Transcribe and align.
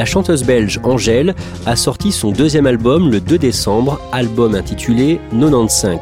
La 0.00 0.06
chanteuse 0.06 0.44
belge 0.44 0.80
Angèle 0.82 1.34
a 1.66 1.76
sorti 1.76 2.10
son 2.10 2.30
deuxième 2.30 2.64
album 2.64 3.10
le 3.10 3.20
2 3.20 3.36
décembre, 3.36 4.00
album 4.12 4.54
intitulé 4.54 5.20
95. 5.38 5.98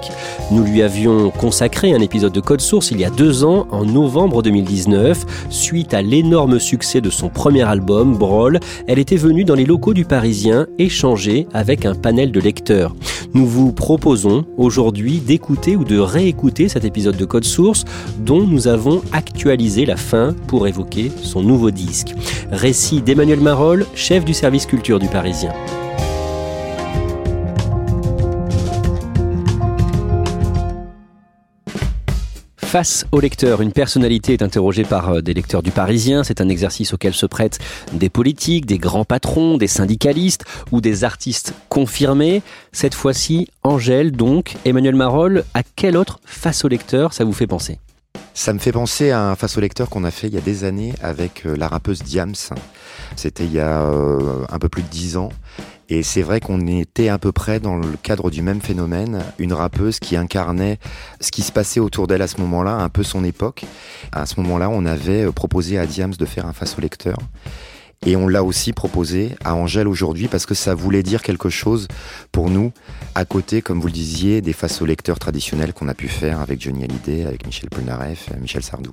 Nous 0.53 0.63
lui 0.63 0.83
avions 0.83 1.31
consacré 1.31 1.93
un 1.93 2.01
épisode 2.01 2.33
de 2.33 2.39
Code 2.39 2.61
Source 2.61 2.93
il 2.93 3.01
y 3.01 3.05
a 3.05 3.11
deux 3.11 3.43
ans, 3.43 3.67
en 3.73 3.85
novembre 3.85 4.41
2019, 4.41 5.49
suite 5.51 5.95
à 5.95 6.03
l'énorme 6.03 6.61
succès 6.61 7.01
de 7.01 7.11
son 7.11 7.29
premier 7.29 7.63
album, 7.63 8.17
Brawl. 8.17 8.61
Elle 8.87 9.01
était 9.01 9.17
venue 9.17 9.45
dans 9.45 9.57
les 9.57 9.67
locaux 9.67 9.95
du 9.95 10.05
Parisien 10.05 10.69
échanger 10.79 11.49
avec 11.53 11.85
un 11.85 11.97
panel 11.97 12.31
de 12.31 12.39
lecteurs. 12.39 12.95
Nous 13.35 13.47
vous 13.47 13.73
proposons 13.73 14.45
aujourd'hui 14.57 15.19
d'écouter 15.19 15.75
ou 15.75 15.85
de 15.85 15.99
réécouter 15.99 16.69
cet 16.69 16.85
épisode 16.85 17.17
de 17.17 17.25
Code 17.25 17.45
Source 17.45 17.85
dont 18.21 18.47
nous 18.47 18.69
avons 18.69 19.03
actualisé 19.13 19.85
la 19.85 19.97
fin 19.97 20.35
pour 20.47 20.69
évoquer 20.69 21.11
son 21.23 21.43
nouveau 21.43 21.73
disque. 21.73 22.15
Récit 22.53 23.03
d'Emmanuel 23.03 23.41
Marolles 23.41 23.87
chef 23.95 24.25
du 24.25 24.35
service 24.35 24.67
culture 24.67 24.99
du 24.99 25.09
Parisien. 25.09 25.53
Face 32.69 33.07
au 33.13 33.21
lecteur, 33.21 33.63
une 33.63 33.73
personnalité 33.73 34.35
est 34.35 34.43
interrogée 34.43 34.85
par 34.85 35.09
euh, 35.09 35.21
des 35.23 35.33
lecteurs 35.33 35.63
du 35.63 35.71
Parisien. 35.71 36.23
C'est 36.23 36.43
un 36.43 36.51
exercice 36.51 36.93
auquel 36.93 37.15
se 37.15 37.25
prêtent 37.25 37.59
des 37.95 38.11
politiques, 38.11 38.67
des 38.67 38.77
grands 38.77 39.07
patrons, 39.07 39.57
des 39.57 39.67
syndicalistes 39.67 40.45
ou 40.71 40.83
des 40.83 41.03
artistes 41.03 41.55
confirmés. 41.71 42.43
Cette 42.73 42.95
fois-ci, 42.95 43.49
Angèle, 43.63 44.13
donc, 44.13 44.57
Emmanuel 44.67 44.97
Marolle, 44.97 45.45
à 45.55 45.63
quel 45.77 45.97
autre 45.97 46.21
face 46.27 46.63
au 46.63 46.69
lecteur 46.69 47.15
ça 47.15 47.25
vous 47.25 47.33
fait 47.33 47.47
penser? 47.47 47.79
Ça 48.39 48.53
me 48.53 48.61
fait 48.61 48.71
penser 48.71 49.11
à 49.11 49.25
un 49.25 49.35
face 49.35 49.59
au 49.59 49.61
lecteur 49.61 49.91
qu'on 49.91 50.05
a 50.05 50.13
fait 50.13 50.29
il 50.29 50.35
y 50.35 50.39
a 50.39 50.41
des 50.41 50.63
années 50.63 50.95
avec 51.03 51.45
euh, 51.45 51.57
la 51.57 51.67
rappeuse 51.67 52.03
Diams. 52.05 52.35
C'était 53.17 53.45
il 53.45 53.53
y 53.53 53.59
a 53.59 53.83
euh, 53.83 54.45
un 54.49 54.59
peu 54.61 54.69
plus 54.69 54.83
de 54.83 54.89
dix 54.89 55.17
ans. 55.17 55.31
Et 55.89 56.03
c'est 56.03 56.23
vrai 56.23 56.39
qu'on 56.39 56.67
était 56.67 57.09
à 57.09 57.19
peu 57.19 57.33
près 57.33 57.59
dans 57.59 57.77
le 57.77 57.97
cadre 58.03 58.31
du 58.31 58.43
même 58.43 58.61
phénomène, 58.61 59.25
une 59.39 59.55
rappeuse 59.55 59.99
qui 59.99 60.17
incarnait 60.17 60.79
ce 61.21 61.31
qui 61.33 61.43
se 61.43 61.51
passait 61.51 61.81
autour 61.81 62.07
d'elle 62.07 62.23
à 62.23 62.29
ce 62.29 62.41
moment-là, 62.43 62.73
un 62.73 62.89
peu 62.91 63.03
son 63.03 63.25
époque. 63.25 63.65
À 64.13 64.25
ce 64.27 64.39
moment-là, 64.41 64.69
on 64.71 64.85
avait 64.85 65.25
euh, 65.25 65.33
proposé 65.33 65.77
à 65.77 65.87
Diams 65.87 66.15
de 66.15 66.25
faire 66.25 66.47
un 66.47 66.53
face 66.53 66.77
au 66.79 66.81
lecteur. 66.81 67.19
Et 68.07 68.17
on 68.17 68.29
l'a 68.29 68.45
aussi 68.45 68.73
proposé 68.73 69.35
à 69.45 69.55
Angèle 69.55 69.89
aujourd'hui 69.89 70.29
parce 70.29 70.47
que 70.47 70.55
ça 70.55 70.75
voulait 70.75 71.03
dire 71.03 71.23
quelque 71.23 71.49
chose 71.49 71.89
pour 72.33 72.49
nous, 72.49 72.73
à 73.15 73.25
côté, 73.25 73.61
comme 73.61 73.81
vous 73.81 73.89
le 73.89 73.93
disiez, 73.93 74.41
des 74.41 74.53
faces 74.53 74.81
aux 74.81 74.87
lecteurs 74.87 75.19
traditionnels 75.19 75.73
qu'on 75.73 75.89
a 75.89 75.95
pu 75.95 76.09
faire 76.09 76.41
avec 76.41 76.61
Johnny 76.61 76.85
Hallyday, 76.85 77.27
avec 77.27 77.45
Michel 77.45 77.69
Polnareff, 77.71 78.31
Michel 78.41 78.63
Sardou. 78.63 78.93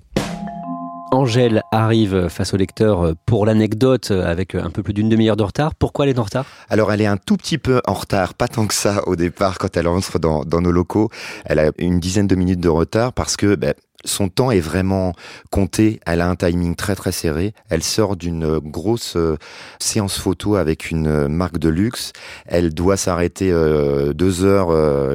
Angèle 1.11 1.61
arrive 1.71 2.27
face 2.27 2.53
au 2.53 2.57
lecteur 2.57 3.13
pour 3.25 3.45
l'anecdote 3.45 4.11
avec 4.11 4.55
un 4.55 4.69
peu 4.69 4.83
plus 4.83 4.93
d'une 4.93 5.07
demi-heure 5.07 5.37
de 5.37 5.43
retard. 5.43 5.73
Pourquoi 5.75 6.05
elle 6.05 6.11
est 6.11 6.19
en 6.19 6.23
retard? 6.23 6.45
Alors 6.67 6.91
elle 6.91 6.99
est 6.99 7.05
un 7.05 7.15
tout 7.15 7.37
petit 7.37 7.57
peu 7.57 7.81
en 7.85 7.93
retard, 7.93 8.33
pas 8.33 8.49
tant 8.49 8.67
que 8.67 8.73
ça 8.73 9.07
au 9.07 9.15
départ 9.15 9.57
quand 9.57 9.77
elle 9.77 9.87
entre 9.87 10.19
dans, 10.19 10.43
dans 10.43 10.59
nos 10.59 10.71
locaux. 10.71 11.09
Elle 11.45 11.59
a 11.59 11.71
une 11.77 11.99
dizaine 11.99 12.27
de 12.27 12.35
minutes 12.35 12.59
de 12.59 12.67
retard 12.67 13.13
parce 13.13 13.37
que 13.37 13.55
ben, 13.55 13.73
son 14.05 14.29
temps 14.29 14.51
est 14.51 14.59
vraiment 14.59 15.13
compté. 15.51 15.99
Elle 16.05 16.21
a 16.21 16.29
un 16.29 16.35
timing 16.35 16.75
très 16.75 16.95
très 16.95 17.11
serré. 17.11 17.53
Elle 17.69 17.83
sort 17.83 18.15
d'une 18.15 18.59
grosse 18.59 19.15
euh, 19.15 19.37
séance 19.79 20.17
photo 20.17 20.55
avec 20.55 20.91
une 20.91 21.07
euh, 21.07 21.27
marque 21.27 21.57
de 21.57 21.69
luxe. 21.69 22.13
Elle 22.45 22.73
doit 22.73 22.97
s'arrêter 22.97 23.51
euh, 23.51 24.13
deux 24.13 24.43
heures 24.43 24.65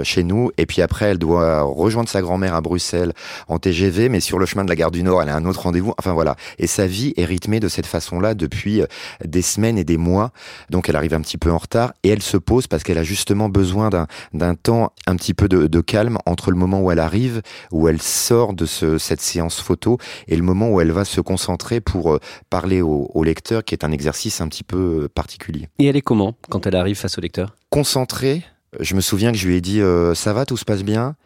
chez 0.04 0.22
nous 0.22 0.50
et 0.56 0.66
puis 0.66 0.82
après 0.82 1.06
elle 1.06 1.18
doit 1.18 1.62
rejoindre 1.62 2.08
sa 2.08 2.20
grand-mère 2.20 2.54
à 2.54 2.60
Bruxelles 2.60 3.12
en 3.48 3.58
TGV, 3.58 4.08
mais 4.08 4.20
sur 4.20 4.38
le 4.38 4.46
chemin 4.46 4.64
de 4.64 4.68
la 4.68 4.76
gare 4.76 4.90
du 4.90 5.02
Nord, 5.02 5.22
elle 5.22 5.28
a 5.28 5.36
un 5.36 5.44
autre 5.44 5.62
rendez-vous. 5.62 5.94
Enfin 5.98 6.12
voilà. 6.12 6.36
Et 6.58 6.66
sa 6.66 6.86
vie 6.86 7.12
est 7.16 7.24
rythmée 7.24 7.60
de 7.60 7.68
cette 7.68 7.86
façon-là 7.86 8.34
depuis 8.34 8.82
des 9.24 9.42
semaines 9.42 9.78
et 9.78 9.84
des 9.84 9.96
mois. 9.96 10.32
Donc 10.70 10.88
elle 10.88 10.96
arrive 10.96 11.14
un 11.14 11.20
petit 11.20 11.38
peu 11.38 11.50
en 11.50 11.58
retard 11.58 11.92
et 12.02 12.08
elle 12.08 12.22
se 12.22 12.36
pose 12.36 12.66
parce 12.66 12.82
qu'elle 12.82 12.98
a 12.98 13.02
justement 13.02 13.48
besoin 13.48 13.90
d'un 14.32 14.54
temps 14.54 14.92
un 15.06 15.16
petit 15.16 15.34
peu 15.34 15.48
de, 15.48 15.66
de 15.66 15.80
calme 15.80 16.18
entre 16.26 16.50
le 16.50 16.56
moment 16.56 16.80
où 16.80 16.90
elle 16.90 16.98
arrive, 16.98 17.42
où 17.72 17.88
elle 17.88 18.02
sort 18.02 18.54
de 18.54 18.66
ce 18.66 18.79
cette 18.98 19.20
séance 19.20 19.60
photo 19.60 19.98
et 20.28 20.36
le 20.36 20.42
moment 20.42 20.70
où 20.70 20.80
elle 20.80 20.92
va 20.92 21.04
se 21.04 21.20
concentrer 21.20 21.80
pour 21.80 22.12
euh, 22.12 22.20
parler 22.48 22.82
au, 22.82 23.10
au 23.14 23.24
lecteur, 23.24 23.64
qui 23.64 23.74
est 23.74 23.84
un 23.84 23.92
exercice 23.92 24.40
un 24.40 24.48
petit 24.48 24.64
peu 24.64 25.02
euh, 25.04 25.08
particulier. 25.08 25.68
Et 25.78 25.86
elle 25.86 25.96
est 25.96 26.02
comment 26.02 26.34
quand 26.48 26.66
elle 26.66 26.76
arrive 26.76 26.96
face 26.96 27.18
au 27.18 27.20
lecteur? 27.20 27.54
Concentrée. 27.70 28.42
Je 28.78 28.94
me 28.94 29.00
souviens 29.00 29.32
que 29.32 29.38
je 29.38 29.48
lui 29.48 29.56
ai 29.56 29.60
dit 29.60 29.80
euh, 29.80 30.14
ça 30.14 30.32
va, 30.32 30.46
tout 30.46 30.56
se 30.56 30.64
passe 30.64 30.82
bien? 30.82 31.16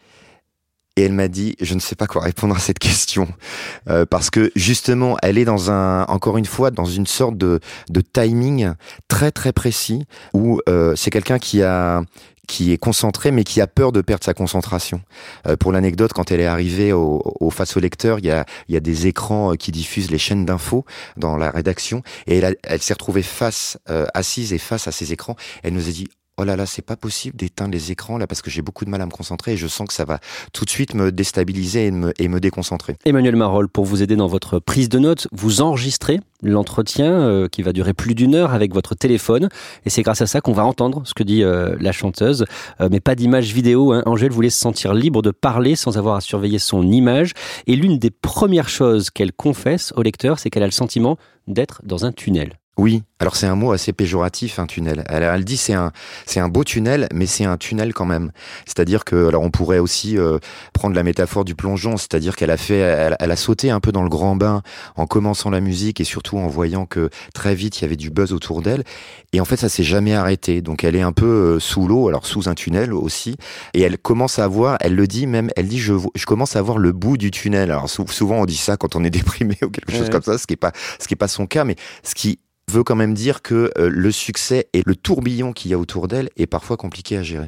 Et 0.97 1.03
elle 1.03 1.13
m'a 1.13 1.27
dit, 1.27 1.57
je 1.61 1.75
ne 1.75 1.81
sais 1.81 1.97
pas 1.97 2.07
quoi 2.07 2.23
répondre 2.23 2.55
à 2.55 2.61
cette 2.61 2.79
question, 2.79 3.27
parce 4.11 4.31
que 4.31 4.53
justement, 4.55 5.17
elle 5.23 5.39
est 5.39 5.45
dans 5.45 5.73
un, 5.73 6.05
encore 6.05 6.39
une 6.39 6.45
fois, 6.45 6.71
dans 6.71 6.85
une 6.85 7.07
sorte 7.07 7.37
de, 7.37 7.59
de 7.91 8.01
timing 8.01 8.75
très 9.09 9.33
très 9.33 9.53
précis, 9.53 10.07
où 10.35 10.61
c'est 10.95 11.11
quelqu'un 11.11 11.41
qui 11.41 11.65
a 11.65 12.05
qui 12.47 12.73
est 12.73 12.79
concentré 12.79 13.31
mais 13.31 13.45
qui 13.45 13.61
a 13.61 13.67
peur 13.67 13.93
de 13.93 14.01
perdre 14.01 14.25
sa 14.25 14.35
concentration. 14.35 15.01
Euh, 15.47 15.57
pour 15.57 15.73
l'anecdote, 15.73 16.13
quand 16.13 16.31
elle 16.31 16.41
est 16.41 16.47
arrivée 16.47 16.93
au, 16.93 17.23
au, 17.41 17.51
face 17.51 17.77
au 17.77 17.81
lecteur, 17.81 18.19
il 18.19 18.27
y 18.27 18.31
a, 18.31 18.45
y 18.69 18.77
a 18.77 18.81
des 18.81 19.07
écrans 19.07 19.53
euh, 19.53 19.57
qui 19.57 19.73
diffusent 19.73 20.11
les 20.11 20.19
chaînes 20.19 20.45
d'infos 20.45 20.85
dans 21.17 21.37
la 21.37 21.51
rédaction 21.51 22.03
et 22.27 22.39
elle, 22.39 22.57
elle 22.63 22.83
s'est 22.83 22.95
retrouvée 22.95 23.23
face, 23.23 23.79
euh, 23.91 24.07
assise 24.15 24.53
et 24.53 24.59
face 24.59 24.89
à 24.89 24.93
ces 24.93 25.13
écrans. 25.13 25.37
Elle 25.63 25.75
nous 25.75 25.89
a 25.89 25.93
dit 25.93 26.09
oh 26.39 26.45
là 26.45 26.57
là, 26.57 26.67
c'est 26.67 26.83
pas 26.83 26.97
possible 26.97 27.37
d'éteindre 27.37 27.73
les 27.73 27.93
écrans 27.93 28.19
là 28.19 28.27
parce 28.27 28.43
que 28.43 28.51
j'ai 28.51 28.63
beaucoup 28.63 28.85
de 28.85 28.91
mal 28.91 29.01
à 29.01 29.07
me 29.07 29.11
concentrer 29.11 29.53
et 29.53 29.57
je 29.57 29.67
sens 29.67 29.87
que 29.89 29.95
ça 29.95 30.05
va 30.05 30.19
tout 30.53 30.65
de 30.65 30.71
suite 30.71 30.95
me 30.95 31.13
déstabiliser 31.13 31.87
et 31.87 31.91
me, 32.29 32.41
déconcentrer. 32.41 32.97
Emmanuel 33.05 33.37
Marol, 33.37 33.69
pour 33.69 33.85
vous 33.85 34.03
aider 34.03 34.17
dans 34.17 34.27
votre 34.27 34.59
prise 34.59 34.89
de 34.89 34.99
notes, 34.99 35.29
vous 35.33 35.63
enregistrez 35.63 36.21
l'entretien 36.43 37.13
euh, 37.13 37.49
qui 37.49 37.63
va 37.63 37.73
durer 37.73 37.95
plus 37.95 38.15
d'une 38.15 38.35
heure 38.35 38.53
avec 38.53 38.75
votre 38.75 38.95
téléphone 38.95 39.49
et 39.87 39.91
c'est 39.91 40.03
grâce 40.03 40.21
à 40.21 40.27
ça 40.27 40.41
qu'on 40.41 40.53
va 40.53 40.65
entendre 40.65 41.03
ce 41.05 41.15
que 41.15 41.23
dit 41.23 41.43
euh, 41.43 41.77
la 41.81 41.93
chanteuse, 41.93 42.45
euh, 42.81 42.89
mais 42.91 43.01
pas 43.01 43.15
d'image 43.15 43.53
vidéo. 43.53 43.93
Hein. 43.93 44.03
Angèle 44.05 44.33
voulait 44.33 44.51
se 44.51 44.61
sentir 44.61 44.95
libre 44.95 45.23
de 45.23 45.31
parler 45.31 45.77
sans 45.77 45.97
avoir 45.97 46.17
à 46.17 46.21
surveiller 46.21 46.59
son 46.59 46.91
image 46.91 47.33
et 47.67 47.77
l'une 47.77 47.99
des 47.99 48.11
premières 48.11 48.69
choses 48.69 49.11
qu'elle 49.11 49.33
confesse 49.33 49.93
au 49.97 50.03
lecteur, 50.03 50.39
c'est 50.39 50.51
qu'elle 50.51 50.65
a 50.65 50.67
le 50.67 50.73
sentiment 50.73 51.17
d'être 51.47 51.83
dans 51.85 52.05
un 52.05 52.13
tunnel. 52.13 52.55
Oui, 52.77 53.05
alors 53.21 53.37
c'est 53.37 53.47
un 53.47 53.55
mot 53.55 53.71
assez 53.71 53.93
péjoratif, 53.93 54.59
un 54.59 54.67
tunnel. 54.67 55.05
Elle, 55.09 55.23
elle 55.23 55.45
dit 55.45 55.57
c'est 55.57 55.75
un 55.75 55.93
c'est 56.27 56.41
un 56.41 56.49
beau 56.49 56.65
tunnel, 56.65 57.07
mais 57.15 57.27
c'est 57.27 57.45
un 57.45 57.57
tunnel 57.57 57.95
quand 57.95 58.05
même. 58.05 58.33
C'est-à-dire 58.67 59.05
que 59.05 59.29
alors 59.29 59.43
on 59.43 59.51
pourrait 59.51 59.79
aussi 59.79 60.19
euh, 60.19 60.39
prendre 60.73 60.97
la 60.97 61.05
métaphore 61.05 61.45
du 61.45 61.55
plongeon, 61.55 61.97
c'est-à-dire 61.97 62.35
qu'elle 62.35 62.51
a 62.51 62.57
fait, 62.57 62.79
elle, 63.21 63.31
a 63.31 63.37
sauté 63.37 63.71
un 63.71 63.79
peu 63.79 63.93
dans 63.93 64.03
le 64.03 64.09
grand 64.09 64.35
bain 64.35 64.63
en 64.97 65.07
commençant 65.07 65.51
la 65.51 65.61
musique 65.61 66.01
et 66.01 66.05
surtout 66.05 66.37
en 66.37 66.49
voyant 66.49 66.85
que 66.85 67.11
très 67.33 67.55
vite 67.55 67.79
il 67.79 67.83
y 67.83 67.85
avait 67.85 67.97
du 67.97 68.11
buzz 68.11 68.33
autour 68.33 68.61
d'elle. 68.61 68.83
Et 69.33 69.41
en 69.41 69.45
fait 69.45 69.57
ça 69.57 69.69
s'est 69.69 69.85
jamais 69.85 70.15
arrêté. 70.15 70.61
Donc 70.61 70.83
elle 70.83 70.97
est 70.97 71.03
un 71.03 71.13
peu 71.13 71.27
euh, 71.27 71.61
sous 71.61 71.87
l'eau, 71.87 72.09
alors 72.09 72.27
sous 72.27 72.49
un 72.49 72.55
tunnel 72.55 72.93
aussi, 72.93 73.37
et 73.73 73.83
elle 73.83 73.99
commence 73.99 74.41
à 74.41 74.49
voir, 74.49 74.79
elle 74.81 74.97
le 74.97 75.07
dit 75.07 75.29
même, 75.29 75.51
elle 75.55 75.69
dit 75.69 75.79
je 75.79 75.95
je 76.17 76.27
commence 76.27 76.57
à 76.57 76.63
voir 76.63 76.79
le 76.79 76.91
bout 76.91 77.17
du 77.19 77.31
tunnel. 77.31 77.71
Alors 77.71 77.89
souvent 77.89 78.41
on 78.41 78.47
dit 78.47 78.57
ça 78.57 78.77
quand 78.77 78.97
on 78.97 79.05
est 79.05 79.11
déprimé 79.15 79.57
ou 79.63 79.71
quelque 79.71 79.93
chose 79.93 80.11
comme 80.11 80.23
ça, 80.23 80.39
ce 80.39 80.49
qui 80.49 80.55
est 80.55 80.57
pas 80.57 80.73
ce 80.99 81.07
qui 81.07 81.15
est 81.15 81.17
pas 81.17 81.29
son 81.29 81.47
cas, 81.47 81.63
mais 81.63 81.77
ce 82.03 82.17
qui 82.17 82.41
veut 82.71 82.85
quand 82.85 82.97
même 82.97 83.15
dire 83.15 83.43
que 83.43 83.71
euh, 83.79 83.89
le 83.89 84.11
succès 84.11 84.69
et 84.73 84.83
le 84.85 84.97
tourbillon 84.97 85.53
qu'il 85.53 85.71
y 85.71 85.75
a 85.75 85.79
autour 85.79 86.09
d'elle 86.09 86.31
est 86.37 86.47
parfois 86.47 86.77
compliqué 86.77 87.17
à 87.17 87.23
gérer. 87.23 87.47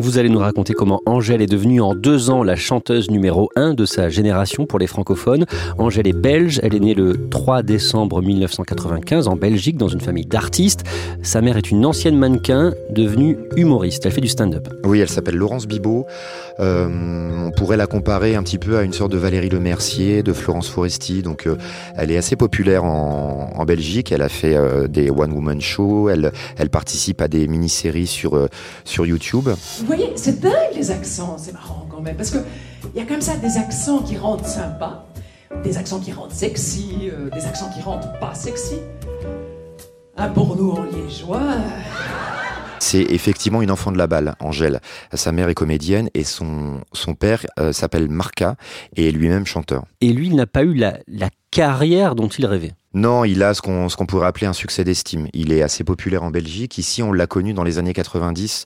Vous 0.00 0.16
allez 0.16 0.30
nous 0.30 0.38
raconter 0.38 0.72
comment 0.72 1.02
Angèle 1.04 1.42
est 1.42 1.46
devenue 1.46 1.82
en 1.82 1.94
deux 1.94 2.30
ans 2.30 2.42
la 2.42 2.56
chanteuse 2.56 3.10
numéro 3.10 3.50
un 3.54 3.74
de 3.74 3.84
sa 3.84 4.08
génération 4.08 4.64
pour 4.64 4.78
les 4.78 4.86
francophones. 4.86 5.44
Angèle 5.76 6.08
est 6.08 6.14
belge, 6.14 6.58
elle 6.62 6.74
est 6.74 6.80
née 6.80 6.94
le 6.94 7.28
3 7.28 7.62
décembre 7.62 8.22
1995 8.22 9.28
en 9.28 9.36
Belgique 9.36 9.76
dans 9.76 9.88
une 9.88 10.00
famille 10.00 10.24
d'artistes. 10.24 10.84
Sa 11.22 11.42
mère 11.42 11.58
est 11.58 11.70
une 11.70 11.84
ancienne 11.84 12.16
mannequin 12.16 12.72
devenue 12.88 13.36
humoriste. 13.56 14.06
Elle 14.06 14.12
fait 14.12 14.22
du 14.22 14.28
stand-up. 14.28 14.68
Oui, 14.84 15.00
elle 15.00 15.08
s'appelle 15.10 15.36
Laurence 15.36 15.66
Bibot. 15.66 16.06
Euh, 16.60 16.88
on 17.46 17.50
pourrait 17.50 17.76
la 17.76 17.86
comparer 17.86 18.36
un 18.36 18.42
petit 18.42 18.58
peu 18.58 18.78
à 18.78 18.82
une 18.82 18.94
sorte 18.94 19.12
de 19.12 19.18
Valérie 19.18 19.50
Lemercier, 19.50 20.22
de 20.22 20.32
Florence 20.32 20.70
Foresti. 20.70 21.20
Donc, 21.20 21.46
euh, 21.46 21.56
elle 21.94 22.10
est 22.10 22.16
assez 22.16 22.36
populaire 22.36 22.84
en, 22.84 23.64
Belgique. 23.66 24.12
Elle 24.12 24.22
a 24.22 24.30
fait 24.30 24.56
euh, 24.56 24.88
des 24.88 25.10
one-woman 25.10 25.60
shows. 25.60 26.08
Elle, 26.08 26.32
participe 26.70 27.20
à 27.20 27.28
des 27.28 27.46
mini-séries 27.46 28.06
sur 28.06 29.06
YouTube 29.06 29.50
voyez, 29.96 30.12
c'est 30.14 30.40
dingue 30.40 30.74
les 30.74 30.90
accents, 30.90 31.36
c'est 31.36 31.52
marrant 31.52 31.86
quand 31.90 32.00
même, 32.00 32.16
parce 32.16 32.30
que 32.30 32.38
il 32.94 33.00
y 33.00 33.02
a 33.02 33.06
comme 33.06 33.20
ça 33.20 33.36
des 33.36 33.56
accents 33.56 34.02
qui 34.02 34.16
rendent 34.16 34.46
sympa, 34.46 35.06
des 35.64 35.78
accents 35.78 35.98
qui 35.98 36.12
rendent 36.12 36.30
sexy, 36.30 37.10
euh, 37.12 37.28
des 37.30 37.44
accents 37.44 37.68
qui 37.74 37.82
rendent 37.82 38.12
pas 38.20 38.34
sexy. 38.34 38.76
Un 40.16 40.28
pour 40.28 40.54
nous 40.54 40.70
en 40.70 40.84
liégeois. 40.84 41.42
C'est 42.78 43.02
effectivement 43.02 43.62
une 43.62 43.70
enfant 43.70 43.90
de 43.90 43.98
la 43.98 44.06
balle, 44.06 44.34
Angèle. 44.38 44.80
Sa 45.12 45.32
mère 45.32 45.48
est 45.48 45.54
comédienne 45.54 46.08
et 46.14 46.24
son, 46.24 46.80
son 46.92 47.14
père 47.14 47.44
euh, 47.58 47.72
s'appelle 47.72 48.08
Marca 48.08 48.56
et 48.96 49.08
est 49.08 49.12
lui-même 49.12 49.44
chanteur. 49.44 49.84
Et 50.00 50.12
lui, 50.12 50.28
il 50.28 50.36
n'a 50.36 50.46
pas 50.46 50.62
eu 50.62 50.74
la, 50.74 50.98
la 51.08 51.30
carrière 51.50 52.14
dont 52.14 52.28
il 52.28 52.46
rêvait. 52.46 52.72
Non, 52.94 53.24
il 53.24 53.42
a 53.42 53.54
ce 53.54 53.62
qu'on 53.62 53.88
ce 53.88 53.96
qu'on 53.96 54.06
pourrait 54.06 54.26
appeler 54.26 54.46
un 54.46 54.52
succès 54.52 54.82
d'estime. 54.82 55.28
Il 55.32 55.52
est 55.52 55.62
assez 55.62 55.84
populaire 55.84 56.22
en 56.24 56.30
Belgique. 56.30 56.78
Ici, 56.78 57.02
on 57.02 57.12
l'a 57.12 57.26
connu 57.26 57.54
dans 57.54 57.62
les 57.62 57.78
années 57.78 57.92
90 57.92 58.64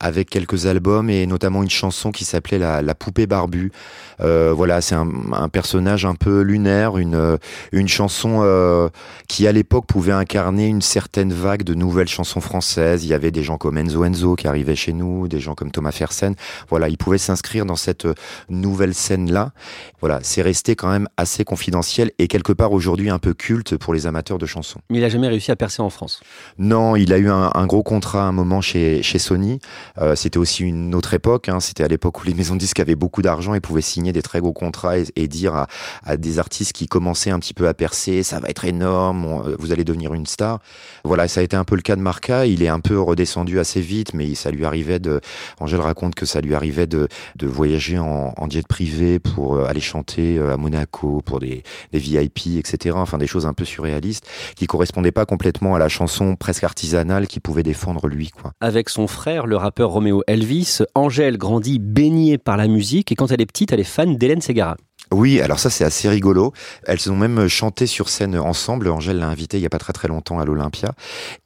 avec 0.00 0.30
quelques 0.30 0.66
albums 0.66 1.10
et 1.10 1.26
notamment 1.26 1.62
une 1.62 1.70
chanson 1.70 2.12
qui 2.12 2.24
s'appelait 2.24 2.58
la, 2.58 2.82
la, 2.82 2.94
poupée 2.94 3.26
barbue. 3.26 3.72
Euh, 4.20 4.52
voilà, 4.54 4.80
c'est 4.80 4.94
un, 4.94 5.08
un, 5.32 5.48
personnage 5.48 6.04
un 6.04 6.14
peu 6.14 6.40
lunaire, 6.40 6.98
une, 6.98 7.38
une 7.72 7.88
chanson 7.88 8.40
euh, 8.42 8.88
qui 9.28 9.46
à 9.46 9.52
l'époque 9.52 9.86
pouvait 9.86 10.12
incarner 10.12 10.66
une 10.66 10.82
certaine 10.82 11.32
vague 11.32 11.62
de 11.62 11.74
nouvelles 11.74 12.08
chansons 12.08 12.40
françaises. 12.40 13.04
Il 13.04 13.08
y 13.08 13.14
avait 13.14 13.30
des 13.30 13.42
gens 13.42 13.58
comme 13.58 13.76
Enzo 13.76 14.04
Enzo 14.04 14.36
qui 14.36 14.46
arrivaient 14.46 14.76
chez 14.76 14.92
nous, 14.92 15.28
des 15.28 15.40
gens 15.40 15.54
comme 15.54 15.70
Thomas 15.70 15.92
Fersen. 15.92 16.34
Voilà, 16.68 16.88
il 16.88 16.96
pouvait 16.96 17.18
s'inscrire 17.18 17.66
dans 17.66 17.76
cette 17.76 18.06
nouvelle 18.48 18.94
scène-là. 18.94 19.52
Voilà, 20.00 20.20
c'est 20.22 20.42
resté 20.42 20.76
quand 20.76 20.90
même 20.90 21.08
assez 21.16 21.44
confidentiel 21.44 22.12
et 22.18 22.28
quelque 22.28 22.52
part 22.52 22.72
aujourd'hui 22.72 23.10
un 23.10 23.18
peu 23.18 23.34
culte 23.34 23.76
pour 23.76 23.94
les 23.94 24.06
amateurs 24.06 24.38
de 24.38 24.46
chansons. 24.46 24.80
Mais 24.90 24.98
il 24.98 25.04
a 25.04 25.08
jamais 25.08 25.28
réussi 25.28 25.50
à 25.50 25.56
percer 25.56 25.82
en 25.82 25.90
France? 25.90 26.20
Non, 26.58 26.94
il 26.96 27.12
a 27.12 27.18
eu 27.18 27.28
un, 27.28 27.50
un 27.54 27.66
gros 27.66 27.82
contrat 27.82 28.22
à 28.22 28.26
un 28.26 28.32
moment 28.32 28.60
chez, 28.60 29.02
chez 29.02 29.18
Sony. 29.18 29.58
Euh, 29.98 30.14
c'était 30.14 30.38
aussi 30.38 30.64
une 30.64 30.94
autre 30.94 31.14
époque. 31.14 31.48
Hein. 31.48 31.60
C'était 31.60 31.84
à 31.84 31.88
l'époque 31.88 32.20
où 32.20 32.24
les 32.24 32.34
maisons 32.34 32.56
disques 32.56 32.80
avaient 32.80 32.94
beaucoup 32.94 33.22
d'argent 33.22 33.54
et 33.54 33.60
pouvaient 33.60 33.80
signer 33.80 34.12
des 34.12 34.22
très 34.22 34.40
gros 34.40 34.52
contrats 34.52 34.98
et, 34.98 35.28
dire 35.28 35.54
à, 35.54 35.66
à, 36.04 36.16
des 36.16 36.38
artistes 36.38 36.72
qui 36.72 36.86
commençaient 36.86 37.30
un 37.30 37.38
petit 37.38 37.54
peu 37.54 37.68
à 37.68 37.74
percer, 37.74 38.22
ça 38.22 38.40
va 38.40 38.48
être 38.48 38.64
énorme, 38.64 39.42
euh, 39.46 39.56
vous 39.58 39.72
allez 39.72 39.84
devenir 39.84 40.14
une 40.14 40.26
star. 40.26 40.60
Voilà, 41.04 41.28
ça 41.28 41.40
a 41.40 41.42
été 41.42 41.56
un 41.56 41.64
peu 41.64 41.76
le 41.76 41.82
cas 41.82 41.96
de 41.96 42.00
Marca. 42.00 42.46
Il 42.46 42.62
est 42.62 42.68
un 42.68 42.80
peu 42.80 43.00
redescendu 43.00 43.58
assez 43.58 43.80
vite, 43.80 44.14
mais 44.14 44.34
ça 44.34 44.50
lui 44.50 44.64
arrivait 44.64 44.98
de. 44.98 45.20
Angèle 45.60 45.80
raconte 45.80 46.14
que 46.14 46.26
ça 46.26 46.40
lui 46.40 46.54
arrivait 46.54 46.86
de, 46.86 47.08
de 47.36 47.46
voyager 47.46 47.98
en, 47.98 48.34
en 48.36 48.50
jet 48.50 48.66
privé 48.66 49.18
pour 49.18 49.56
euh, 49.56 49.66
aller 49.66 49.80
chanter 49.80 50.38
à 50.38 50.56
Monaco 50.56 51.22
pour 51.24 51.40
des, 51.40 51.62
des 51.92 51.98
VIP, 51.98 52.58
etc. 52.58 52.96
Enfin, 52.98 53.18
des 53.18 53.26
choses 53.26 53.46
un 53.46 53.52
peu 53.52 53.64
surréalistes 53.64 54.26
qui 54.56 54.66
correspondaient 54.66 55.12
pas 55.12 55.26
complètement 55.26 55.74
à 55.74 55.78
la 55.78 55.88
chanson 55.88 56.36
presque 56.36 56.64
artisanale 56.64 57.26
qui 57.26 57.40
pouvait 57.40 57.62
défendre 57.62 58.08
lui. 58.08 58.30
Quoi. 58.30 58.52
Avec 58.60 58.88
son 58.88 59.06
frère, 59.06 59.46
le 59.46 59.56
rappeur 59.56 59.77
Roméo 59.84 60.22
Elvis, 60.26 60.78
Angèle 60.94 61.38
grandit 61.38 61.78
baignée 61.78 62.38
par 62.38 62.56
la 62.56 62.68
musique 62.68 63.12
et 63.12 63.14
quand 63.14 63.30
elle 63.30 63.40
est 63.40 63.46
petite, 63.46 63.72
elle 63.72 63.80
est 63.80 63.84
fan 63.84 64.16
d'Hélène 64.16 64.40
Ségara. 64.40 64.76
Oui, 65.10 65.40
alors 65.40 65.58
ça 65.58 65.70
c'est 65.70 65.84
assez 65.84 66.08
rigolo. 66.08 66.52
Elles 66.84 67.10
ont 67.10 67.16
même 67.16 67.48
chanté 67.48 67.86
sur 67.86 68.10
scène 68.10 68.38
ensemble. 68.38 68.88
Angèle 68.88 69.18
l'a 69.18 69.28
invitée 69.28 69.56
il 69.56 69.62
y 69.62 69.66
a 69.66 69.70
pas 69.70 69.78
très 69.78 69.94
très 69.94 70.06
longtemps 70.06 70.38
à 70.38 70.44
l'Olympia. 70.44 70.92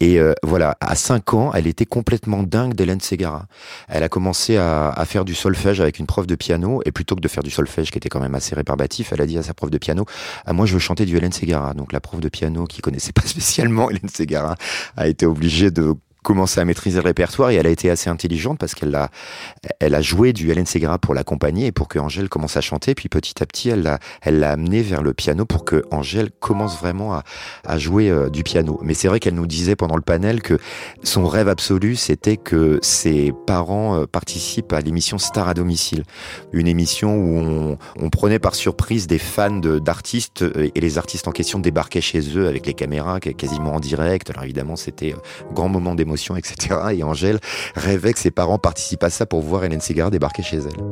Et 0.01 0.19
euh, 0.19 0.33
voilà, 0.43 0.77
à 0.81 0.97
5 0.97 1.35
ans, 1.35 1.53
elle 1.55 1.69
était 1.69 1.87
complètement 1.87 2.43
dingue 2.43 2.75
d'Hélène 2.75 3.01
Ségara. 3.01 3.47
Elle 3.89 4.03
a 4.03 4.09
commencé 4.09 4.57
à, 4.57 4.89
à, 4.89 5.05
faire 5.05 5.25
du 5.25 5.35
solfège 5.35 5.81
avec 5.81 6.01
une 6.01 6.07
prof 6.07 6.27
de 6.27 6.35
piano. 6.35 6.83
Et 6.87 6.91
plutôt 6.91 7.15
que 7.15 7.21
de 7.21 7.29
faire 7.29 7.45
du 7.45 7.51
solfège 7.51 7.93
qui 7.93 7.99
était 7.99 8.09
quand 8.09 8.21
même 8.21 8.35
assez 8.35 8.57
rébarbatif, 8.57 9.13
elle 9.13 9.21
a 9.21 9.27
dit 9.27 9.39
à 9.39 9.45
sa 9.45 9.55
prof 9.55 9.71
de 9.71 9.79
piano 9.79 10.07
ah, 10.45 10.53
Moi 10.53 10.67
je 10.67 10.73
veux 10.73 10.81
chanter 10.81 11.07
du 11.07 11.17
Hélène 11.17 11.33
Ségara. 11.33 11.73
Donc 11.75 11.93
la 11.93 12.01
prof 12.01 12.21
de 12.21 12.29
piano 12.29 12.65
qui 12.65 12.81
connaissait 12.81 13.13
pas 13.13 13.23
spécialement 13.27 13.91
Hélène 13.91 14.09
Ségara 14.09 14.57
a 14.97 15.07
été 15.07 15.25
obligée 15.25 15.71
de 15.71 15.95
commencé 16.23 16.61
à 16.61 16.65
maîtriser 16.65 17.01
le 17.01 17.05
répertoire 17.05 17.51
et 17.51 17.57
elle 17.57 17.67
a 17.67 17.71
été 17.71 17.91
assez 17.91 18.09
intelligente 18.09 18.59
parce 18.59 18.75
qu'elle 18.75 18.95
a, 18.95 19.11
elle 19.81 19.95
a 19.95 20.01
joué 20.01 20.33
du 20.33 20.51
Hélène 20.51 20.67
Ségara 20.67 20.99
pour 20.99 21.15
l'accompagner 21.15 21.67
et 21.67 21.73
pour 21.73 21.89
que 21.89 21.99
Angèle 21.99 22.29
commence 22.29 22.57
à 22.57 22.61
chanter. 22.61 22.95
Puis 22.95 23.09
petit 23.09 23.43
à 23.43 23.47
petit, 23.47 23.71
elle 23.71 23.83
l'a, 23.83 23.99
elle 24.23 24.39
l'a 24.39 24.53
amené 24.53 24.83
vers 24.83 25.03
le 25.03 25.13
piano 25.13 25.45
pour 25.45 25.65
que 25.65 25.85
Angèle 25.91 26.31
commence 26.31 26.79
vraiment 26.79 27.15
à, 27.15 27.25
à 27.65 27.79
jouer 27.79 28.11
euh, 28.11 28.31
du 28.31 28.43
piano. 28.43 28.79
Mais 28.83 28.95
c'est 28.95 29.09
vrai 29.09 29.21
qu'elle 29.21 29.35
nous 29.35 29.47
disait 29.47 29.77
pendant 29.77 29.97
le 29.97 30.03
panel 30.03 30.43
que 30.43 30.59
son 31.03 31.27
rêve 31.27 31.49
absolu, 31.49 31.97
c'était 31.97 32.37
que 32.37 32.79
ses 32.83 33.33
parents 33.47 33.97
euh, 33.97 34.07
participent 34.07 34.73
à 34.73 34.81
l'émission 34.81 35.19
Star 35.19 35.49
à 35.49 35.55
domicile, 35.55 36.05
une 36.53 36.69
émission 36.69 37.17
où 37.17 37.39
on, 37.39 37.79
on 37.97 38.11
prenait 38.11 38.39
par 38.39 38.55
surprise 38.55 39.07
des 39.07 39.19
fans 39.19 39.59
de, 39.59 39.79
d'artistes 39.79 40.43
euh, 40.43 40.71
et 40.75 40.81
les 40.81 40.99
artistes 40.99 41.27
en 41.27 41.33
question 41.33 41.59
débarquaient 41.59 42.01
chez 42.01 42.37
eux 42.37 42.47
avec 42.47 42.67
les 42.67 42.75
caméras 42.75 43.19
quasiment 43.21 43.75
en 43.75 43.81
direct. 43.81 44.31
Alors 44.31 44.45
évidemment, 44.45 44.77
c'était 44.77 45.13
un 45.13 45.53
grand 45.53 45.69
moment 45.69 45.95
d'émotion 45.95 46.12
etc. 46.37 46.79
Et 46.95 47.03
Angèle 47.03 47.41
rêvait 47.75 48.13
que 48.13 48.19
ses 48.19 48.31
parents 48.31 48.59
participent 48.59 49.05
à 49.05 49.11
ça 49.11 49.27
pour 49.27 49.41
voir 49.41 49.65
Hélène 49.65 49.81
Ségara 49.81 50.11
débarquer 50.11 50.43
chez 50.43 50.59
elle. 50.59 50.83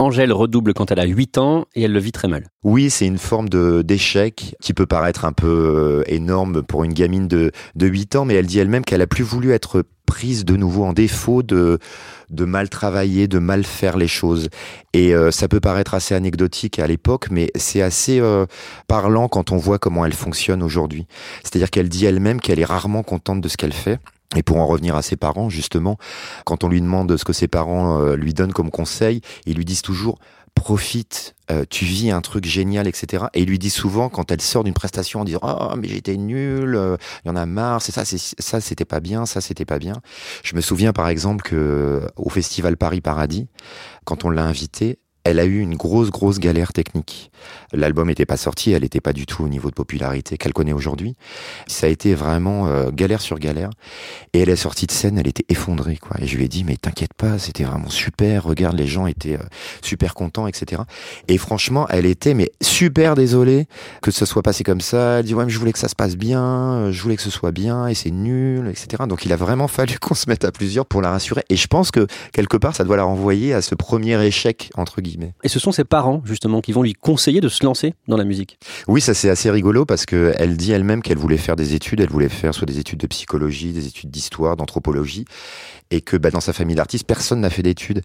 Angèle 0.00 0.32
redouble 0.32 0.74
quand 0.74 0.90
elle 0.90 1.00
a 1.00 1.04
8 1.04 1.38
ans 1.38 1.66
et 1.74 1.82
elle 1.82 1.92
le 1.92 1.98
vit 1.98 2.12
très 2.12 2.28
mal. 2.28 2.46
Oui, 2.62 2.88
c'est 2.88 3.06
une 3.06 3.18
forme 3.18 3.48
de 3.48 3.82
d'échec 3.82 4.54
qui 4.60 4.72
peut 4.72 4.86
paraître 4.86 5.24
un 5.24 5.32
peu 5.32 6.02
énorme 6.06 6.62
pour 6.62 6.84
une 6.84 6.94
gamine 6.94 7.28
de, 7.28 7.50
de 7.74 7.86
8 7.86 8.16
ans, 8.16 8.24
mais 8.24 8.34
elle 8.34 8.46
dit 8.46 8.58
elle-même 8.58 8.84
qu'elle 8.84 9.02
a 9.02 9.06
plus 9.06 9.24
voulu 9.24 9.50
être 9.52 9.84
prise 10.08 10.46
de 10.46 10.56
nouveau 10.56 10.84
en 10.84 10.94
défaut 10.94 11.42
de, 11.42 11.78
mal 12.30 12.70
travailler, 12.70 13.28
de 13.28 13.38
mal 13.38 13.62
faire 13.62 13.98
les 13.98 14.08
choses. 14.08 14.48
Et 14.94 15.14
euh, 15.14 15.30
ça 15.30 15.48
peut 15.48 15.60
paraître 15.60 15.92
assez 15.92 16.14
anecdotique 16.14 16.78
à 16.78 16.86
l'époque, 16.86 17.28
mais 17.30 17.50
c'est 17.54 17.82
assez 17.82 18.18
euh, 18.18 18.46
parlant 18.86 19.28
quand 19.28 19.52
on 19.52 19.58
voit 19.58 19.78
comment 19.78 20.06
elle 20.06 20.14
fonctionne 20.14 20.62
aujourd'hui. 20.62 21.06
C'est-à-dire 21.44 21.70
qu'elle 21.70 21.90
dit 21.90 22.06
elle-même 22.06 22.40
qu'elle 22.40 22.58
est 22.58 22.64
rarement 22.64 23.02
contente 23.02 23.42
de 23.42 23.48
ce 23.48 23.58
qu'elle 23.58 23.74
fait. 23.74 24.00
Et 24.34 24.42
pour 24.42 24.58
en 24.58 24.66
revenir 24.66 24.96
à 24.96 25.02
ses 25.02 25.16
parents, 25.16 25.50
justement, 25.50 25.98
quand 26.44 26.64
on 26.64 26.68
lui 26.68 26.80
demande 26.80 27.14
ce 27.16 27.24
que 27.24 27.32
ses 27.32 27.48
parents 27.48 28.00
euh, 28.00 28.16
lui 28.16 28.34
donnent 28.34 28.52
comme 28.52 28.70
conseil, 28.70 29.20
ils 29.46 29.56
lui 29.56 29.64
disent 29.64 29.82
toujours 29.82 30.18
profite, 30.54 31.34
euh, 31.50 31.64
tu 31.68 31.84
vis 31.84 32.10
un 32.10 32.20
truc 32.20 32.44
génial, 32.44 32.86
etc. 32.86 33.26
Et 33.34 33.42
il 33.42 33.48
lui 33.48 33.58
dit 33.58 33.70
souvent 33.70 34.08
quand 34.08 34.30
elle 34.30 34.40
sort 34.40 34.64
d'une 34.64 34.74
prestation 34.74 35.20
en 35.20 35.24
disant 35.24 35.40
oh 35.42 35.76
mais 35.76 35.88
j'étais 35.88 36.14
il 36.14 36.34
euh, 36.34 36.96
y 37.24 37.30
en 37.30 37.36
a 37.36 37.46
marre, 37.46 37.82
c'est 37.82 37.92
ça, 37.92 38.04
c'est 38.04 38.18
ça 38.18 38.60
c'était 38.60 38.84
pas 38.84 39.00
bien, 39.00 39.26
ça 39.26 39.40
c'était 39.40 39.64
pas 39.64 39.78
bien. 39.78 39.94
Je 40.42 40.54
me 40.56 40.60
souviens 40.60 40.92
par 40.92 41.08
exemple 41.08 41.42
que 41.42 42.02
au 42.16 42.30
festival 42.30 42.76
Paris 42.76 43.00
Paradis, 43.00 43.48
quand 44.04 44.24
on 44.24 44.30
l'a 44.30 44.44
invitée, 44.44 44.98
elle 45.28 45.40
a 45.40 45.44
eu 45.44 45.60
une 45.60 45.76
grosse, 45.76 46.10
grosse 46.10 46.38
galère 46.38 46.72
technique. 46.72 47.30
L'album 47.74 48.08
n'était 48.08 48.24
pas 48.24 48.38
sorti, 48.38 48.72
elle 48.72 48.82
n'était 48.82 49.00
pas 49.00 49.12
du 49.12 49.26
tout 49.26 49.44
au 49.44 49.48
niveau 49.48 49.68
de 49.68 49.74
popularité 49.74 50.38
qu'elle 50.38 50.54
connaît 50.54 50.72
aujourd'hui. 50.72 51.16
Ça 51.66 51.86
a 51.86 51.90
été 51.90 52.14
vraiment 52.14 52.66
euh, 52.66 52.90
galère 52.90 53.20
sur 53.20 53.38
galère. 53.38 53.68
Et 54.32 54.40
elle 54.40 54.48
est 54.48 54.56
sortie 54.56 54.86
de 54.86 54.92
scène, 54.92 55.18
elle 55.18 55.28
était 55.28 55.44
effondrée, 55.50 55.98
quoi. 55.98 56.16
Et 56.20 56.26
je 56.26 56.36
lui 56.38 56.44
ai 56.44 56.48
dit, 56.48 56.64
mais 56.64 56.76
t'inquiète 56.76 57.12
pas, 57.14 57.38
c'était 57.38 57.64
vraiment 57.64 57.90
super. 57.90 58.44
Regarde, 58.44 58.76
les 58.76 58.86
gens 58.86 59.06
étaient 59.06 59.34
euh, 59.34 59.44
super 59.82 60.14
contents, 60.14 60.46
etc. 60.46 60.82
Et 61.28 61.36
franchement, 61.36 61.86
elle 61.90 62.06
était, 62.06 62.32
mais 62.32 62.50
super 62.62 63.14
désolée 63.14 63.66
que 64.00 64.10
ce 64.10 64.24
soit 64.24 64.42
passé 64.42 64.64
comme 64.64 64.80
ça. 64.80 65.18
Elle 65.18 65.26
dit, 65.26 65.34
ouais, 65.34 65.44
mais 65.44 65.50
je 65.50 65.58
voulais 65.58 65.72
que 65.72 65.78
ça 65.78 65.88
se 65.88 65.94
passe 65.94 66.16
bien, 66.16 66.42
euh, 66.42 66.92
je 66.92 67.02
voulais 67.02 67.16
que 67.16 67.22
ce 67.22 67.30
soit 67.30 67.52
bien, 67.52 67.86
et 67.86 67.94
c'est 67.94 68.10
nul, 68.10 68.66
etc. 68.68 69.04
Donc 69.06 69.26
il 69.26 69.32
a 69.34 69.36
vraiment 69.36 69.68
fallu 69.68 69.98
qu'on 69.98 70.14
se 70.14 70.28
mette 70.30 70.46
à 70.46 70.52
plusieurs 70.52 70.86
pour 70.86 71.02
la 71.02 71.10
rassurer. 71.10 71.42
Et 71.50 71.56
je 71.56 71.66
pense 71.66 71.90
que 71.90 72.06
quelque 72.32 72.56
part, 72.56 72.74
ça 72.74 72.84
doit 72.84 72.96
la 72.96 73.04
renvoyer 73.04 73.52
à 73.52 73.60
ce 73.60 73.74
premier 73.74 74.24
échec, 74.24 74.70
entre 74.76 75.02
guillemets. 75.02 75.17
Et 75.42 75.48
ce 75.48 75.58
sont 75.58 75.72
ses 75.72 75.84
parents, 75.84 76.22
justement, 76.24 76.60
qui 76.60 76.72
vont 76.72 76.82
lui 76.82 76.94
conseiller 76.94 77.40
de 77.40 77.48
se 77.48 77.64
lancer 77.64 77.94
dans 78.06 78.16
la 78.16 78.24
musique. 78.24 78.58
Oui, 78.86 79.00
ça 79.00 79.14
c'est 79.14 79.30
assez 79.30 79.50
rigolo 79.50 79.84
parce 79.84 80.06
qu'elle 80.06 80.56
dit 80.56 80.72
elle-même 80.72 81.02
qu'elle 81.02 81.18
voulait 81.18 81.36
faire 81.36 81.56
des 81.56 81.74
études, 81.74 82.00
elle 82.00 82.08
voulait 82.08 82.28
faire 82.28 82.54
soit 82.54 82.66
des 82.66 82.78
études 82.78 83.00
de 83.00 83.06
psychologie, 83.06 83.72
des 83.72 83.86
études 83.86 84.10
d'histoire, 84.10 84.56
d'anthropologie, 84.56 85.24
et 85.90 86.00
que 86.00 86.16
bah, 86.16 86.30
dans 86.30 86.40
sa 86.40 86.52
famille 86.52 86.76
d'artistes, 86.76 87.06
personne 87.06 87.40
n'a 87.40 87.50
fait 87.50 87.62
d'études. 87.62 88.02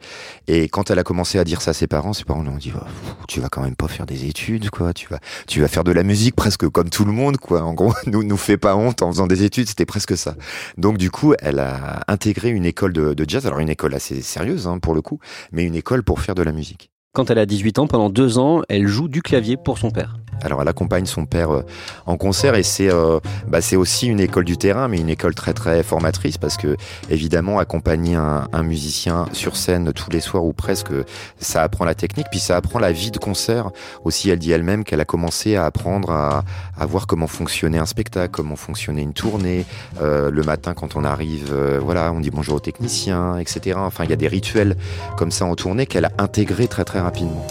Et 0.48 0.70
quand 0.70 0.90
elle 0.90 1.00
a 1.00 1.04
commencé 1.04 1.40
à 1.40 1.44
dire 1.44 1.62
ça 1.62 1.72
à 1.72 1.74
ses 1.74 1.88
parents, 1.88 2.14
ses 2.14 2.24
parents 2.24 2.42
lui 2.42 2.50
ont 2.50 2.58
dit 2.58 2.72
oh, 2.76 2.86
Tu 3.28 3.40
vas 3.40 3.50
quand 3.50 3.62
même 3.62 3.76
pas 3.76 3.88
faire 3.88 4.06
des 4.06 4.26
études, 4.26 4.70
quoi. 4.70 4.94
Tu 4.94 5.08
vas, 5.10 5.20
tu 5.48 5.62
vas 5.62 5.68
faire 5.68 5.84
de 5.84 5.92
la 5.92 6.04
musique 6.04 6.36
presque 6.36 6.68
comme 6.70 6.90
tout 6.90 7.06
le 7.06 7.12
monde, 7.12 7.38
quoi. 7.38 7.64
En 7.64 7.74
gros, 7.74 7.94
nous, 8.08 8.24
nous 8.24 8.38
fait 8.38 8.58
pas 8.58 8.76
honte 8.76 9.02
en 9.02 9.12
faisant 9.12 9.28
des 9.28 9.44
études, 9.44 9.68
c'était 9.68 9.86
presque 9.86 10.18
ça. 10.18 10.36
Donc, 10.78 10.98
du 10.98 11.12
coup, 11.12 11.34
elle 11.40 11.60
a 11.60 12.02
intégré 12.08 12.50
une 12.50 12.66
école 12.66 12.94
de, 12.94 13.14
de 13.14 13.26
jazz, 13.28 13.46
alors 13.46 13.60
une 13.60 13.70
école 13.70 13.94
assez 13.94 14.22
sérieuse, 14.22 14.68
hein, 14.68 14.80
pour 14.80 14.96
le 14.96 15.02
coup, 15.02 15.20
mais 15.52 15.64
une 15.64 15.76
école 15.76 16.04
pour 16.04 16.22
faire 16.22 16.36
de 16.36 16.44
la 16.44 16.52
musique. 16.52 16.90
Quand 17.16 17.30
elle 17.30 17.38
a 17.38 17.46
18 17.46 17.78
ans, 17.78 17.86
pendant 17.86 18.10
deux 18.10 18.40
ans, 18.40 18.64
elle 18.70 18.88
joue 18.88 19.08
du 19.08 19.22
clavier 19.22 19.56
pour 19.56 19.78
son 19.78 19.92
père. 19.92 20.18
Alors 20.44 20.62
elle 20.62 20.68
accompagne 20.68 21.06
son 21.06 21.26
père 21.26 21.54
euh, 21.54 21.66
en 22.06 22.18
concert 22.18 22.56
et 22.56 22.64
c'est 22.64 22.92
euh, 22.92 23.20
bah, 23.48 23.60
aussi 23.76 24.08
une 24.08 24.20
école 24.20 24.46
du 24.46 24.58
terrain, 24.58 24.88
mais 24.88 25.00
une 25.00 25.10
école 25.10 25.36
très 25.36 25.54
très 25.54 25.84
formatrice 25.84 26.38
parce 26.38 26.58
que 26.58 26.78
évidemment 27.10 27.60
accompagner 27.60 28.16
un, 28.16 28.48
un 28.52 28.64
musicien 28.64 29.26
sur 29.34 29.56
scène 29.56 29.94
tous 29.94 30.10
les 30.12 30.20
soirs 30.20 30.44
ou 30.44 30.54
presque, 30.54 30.92
ça 31.40 31.64
apprend 31.64 31.86
la 31.86 31.96
technique, 31.96 32.28
puis 32.30 32.40
ça 32.40 32.58
apprend 32.58 32.80
la 32.80 32.92
vie 32.92 33.12
de 33.12 33.18
concert. 33.18 33.72
Aussi, 34.04 34.30
elle 34.30 34.40
dit 34.40 34.52
elle-même 34.52 34.84
qu'elle 34.84 35.02
a 35.02 35.06
commencé 35.06 35.56
à 35.56 35.66
apprendre 35.66 36.12
à, 36.12 36.44
à, 36.78 36.86
voir 36.86 37.08
comment 37.08 37.28
fonctionnait 37.28 37.78
un 37.78 37.86
spectacle, 37.86 38.32
comment 38.32 38.56
fonctionnait 38.56 39.02
une 39.02 39.14
tournée. 39.14 39.66
Euh, 40.02 40.30
le 40.30 40.44
matin 40.44 40.74
quand 40.74 40.96
on 40.96 41.04
arrive, 41.04 41.52
euh, 41.52 41.80
voilà, 41.82 42.12
on 42.12 42.20
dit 42.20 42.32
bonjour 42.32 42.56
au 42.56 42.60
technicien, 42.60 43.38
etc. 43.38 43.78
Enfin, 43.80 44.04
il 44.04 44.10
y 44.10 44.14
a 44.14 44.18
des 44.18 44.28
rituels 44.28 44.76
comme 45.18 45.32
ça 45.32 45.46
en 45.46 45.56
tournée 45.56 45.86
qu'elle 45.86 46.06
a 46.06 46.12
intégrés 46.18 46.68
très 46.68 46.84
très 46.84 47.00
rapidement. 47.00 47.46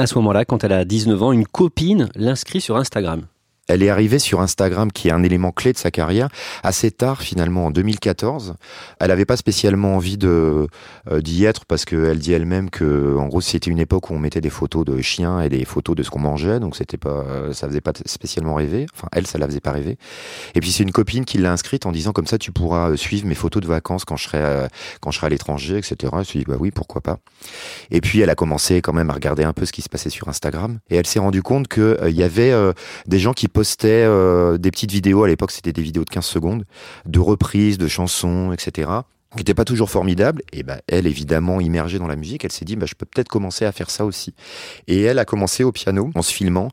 À 0.00 0.06
ce 0.06 0.14
moment-là, 0.14 0.44
quand 0.44 0.62
elle 0.62 0.72
a 0.72 0.84
19 0.84 1.20
ans, 1.24 1.32
une 1.32 1.44
copine 1.44 2.08
l'inscrit 2.14 2.60
sur 2.60 2.76
Instagram. 2.76 3.22
Elle 3.68 3.82
est 3.82 3.90
arrivée 3.90 4.18
sur 4.18 4.40
Instagram, 4.40 4.90
qui 4.90 5.08
est 5.08 5.12
un 5.12 5.22
élément 5.22 5.52
clé 5.52 5.72
de 5.72 5.78
sa 5.78 5.90
carrière, 5.90 6.28
assez 6.62 6.90
tard 6.90 7.20
finalement, 7.20 7.66
en 7.66 7.70
2014. 7.70 8.54
Elle 8.98 9.08
n'avait 9.08 9.26
pas 9.26 9.36
spécialement 9.36 9.96
envie 9.96 10.16
de 10.16 10.66
euh, 11.10 11.20
d'y 11.20 11.44
être 11.44 11.66
parce 11.66 11.84
qu'elle 11.84 12.18
dit 12.18 12.32
elle-même 12.32 12.70
que, 12.70 13.16
en 13.16 13.26
gros, 13.26 13.40
c'était 13.40 13.70
une 13.70 13.78
époque 13.78 14.10
où 14.10 14.14
on 14.14 14.18
mettait 14.18 14.40
des 14.40 14.50
photos 14.50 14.84
de 14.84 15.00
chiens 15.02 15.40
et 15.40 15.48
des 15.48 15.64
photos 15.64 15.94
de 15.94 16.02
ce 16.02 16.10
qu'on 16.10 16.18
mangeait, 16.18 16.60
donc 16.60 16.76
c'était 16.76 16.96
pas, 16.96 17.24
ça 17.52 17.68
faisait 17.68 17.80
pas 17.82 17.92
spécialement 18.06 18.54
rêver. 18.54 18.86
Enfin, 18.94 19.08
elle, 19.12 19.26
ça 19.26 19.38
la 19.38 19.46
faisait 19.46 19.60
pas 19.60 19.72
rêver. 19.72 19.98
Et 20.54 20.60
puis 20.60 20.72
c'est 20.72 20.82
une 20.82 20.92
copine 20.92 21.24
qui 21.24 21.38
l'a 21.38 21.52
inscrite 21.52 21.84
en 21.86 21.92
disant 21.92 22.12
comme 22.12 22.26
ça, 22.26 22.38
tu 22.38 22.52
pourras 22.52 22.90
euh, 22.90 22.96
suivre 22.96 23.26
mes 23.26 23.34
photos 23.34 23.62
de 23.62 23.68
vacances 23.68 24.04
quand 24.04 24.16
je 24.16 24.24
serai 24.24 24.38
euh, 24.38 24.66
quand 25.00 25.10
je 25.10 25.18
serai 25.18 25.26
à 25.26 25.30
l'étranger, 25.30 25.76
etc. 25.76 26.12
Je 26.20 26.24
suis 26.24 26.38
dit 26.38 26.44
bah 26.46 26.56
oui, 26.58 26.70
pourquoi 26.70 27.02
pas. 27.02 27.18
Et 27.90 28.00
puis 28.00 28.20
elle 28.20 28.30
a 28.30 28.34
commencé 28.34 28.80
quand 28.80 28.94
même 28.94 29.10
à 29.10 29.12
regarder 29.12 29.44
un 29.44 29.52
peu 29.52 29.66
ce 29.66 29.72
qui 29.72 29.82
se 29.82 29.88
passait 29.88 30.10
sur 30.10 30.28
Instagram 30.28 30.78
et 30.90 30.96
elle 30.96 31.06
s'est 31.06 31.18
rendue 31.18 31.42
compte 31.42 31.68
que 31.68 31.98
il 32.08 32.16
y 32.16 32.22
avait 32.22 32.52
des 33.06 33.18
gens 33.18 33.32
qui 33.32 33.48
postait 33.58 34.04
euh, 34.04 34.56
des 34.56 34.70
petites 34.70 34.92
vidéos, 34.92 35.24
à 35.24 35.26
l'époque 35.26 35.50
c'était 35.50 35.72
des 35.72 35.82
vidéos 35.82 36.04
de 36.04 36.10
15 36.10 36.24
secondes, 36.24 36.64
de 37.06 37.18
reprises, 37.18 37.76
de 37.76 37.88
chansons, 37.88 38.52
etc 38.52 38.88
qui 39.32 39.38
n'était 39.38 39.52
pas 39.52 39.66
toujours 39.66 39.90
formidable, 39.90 40.42
et 40.54 40.62
ben 40.62 40.78
elle 40.86 41.06
évidemment 41.06 41.60
immergée 41.60 41.98
dans 41.98 42.06
la 42.06 42.16
musique, 42.16 42.46
elle 42.46 42.52
s'est 42.52 42.64
dit 42.64 42.76
bah, 42.76 42.86
je 42.88 42.94
peux 42.94 43.04
peut-être 43.04 43.28
commencer 43.28 43.66
à 43.66 43.72
faire 43.72 43.90
ça 43.90 44.06
aussi. 44.06 44.32
Et 44.86 45.02
elle 45.02 45.18
a 45.18 45.26
commencé 45.26 45.64
au 45.64 45.70
piano 45.70 46.10
en 46.14 46.22
se 46.22 46.32
filmant 46.32 46.70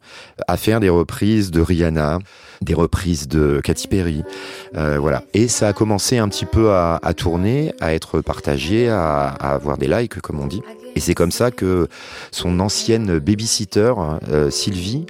à 0.48 0.56
faire 0.56 0.80
des 0.80 0.88
reprises 0.88 1.52
de 1.52 1.60
Rihanna, 1.60 2.20
des 2.62 2.74
reprises 2.74 3.28
de 3.28 3.60
Katy 3.62 3.90
Perry, 3.90 4.24
euh, 4.78 4.98
voilà. 5.00 5.24
Et 5.34 5.50
ça 5.50 5.68
a 5.68 5.74
commencé 5.74 6.18
un 6.18 6.30
petit 6.30 6.46
peu 6.46 6.72
à, 6.72 7.00
tourner, 7.18 7.74
à 7.82 7.94
être 7.94 8.22
partagé, 8.22 8.88
à, 8.88 9.28
à, 9.28 9.54
avoir 9.56 9.78
des 9.78 9.90
likes 9.90 10.22
comme 10.22 10.40
on 10.40 10.48
dit. 10.48 10.62
Et 10.96 11.02
c'est 11.02 11.14
comme 11.14 11.32
ça 11.32 11.52
que 11.52 11.90
son 12.32 12.62
ancienne 12.62 13.20
babysitter 13.20 13.94
euh, 14.30 14.50
Sylvie 14.50 15.06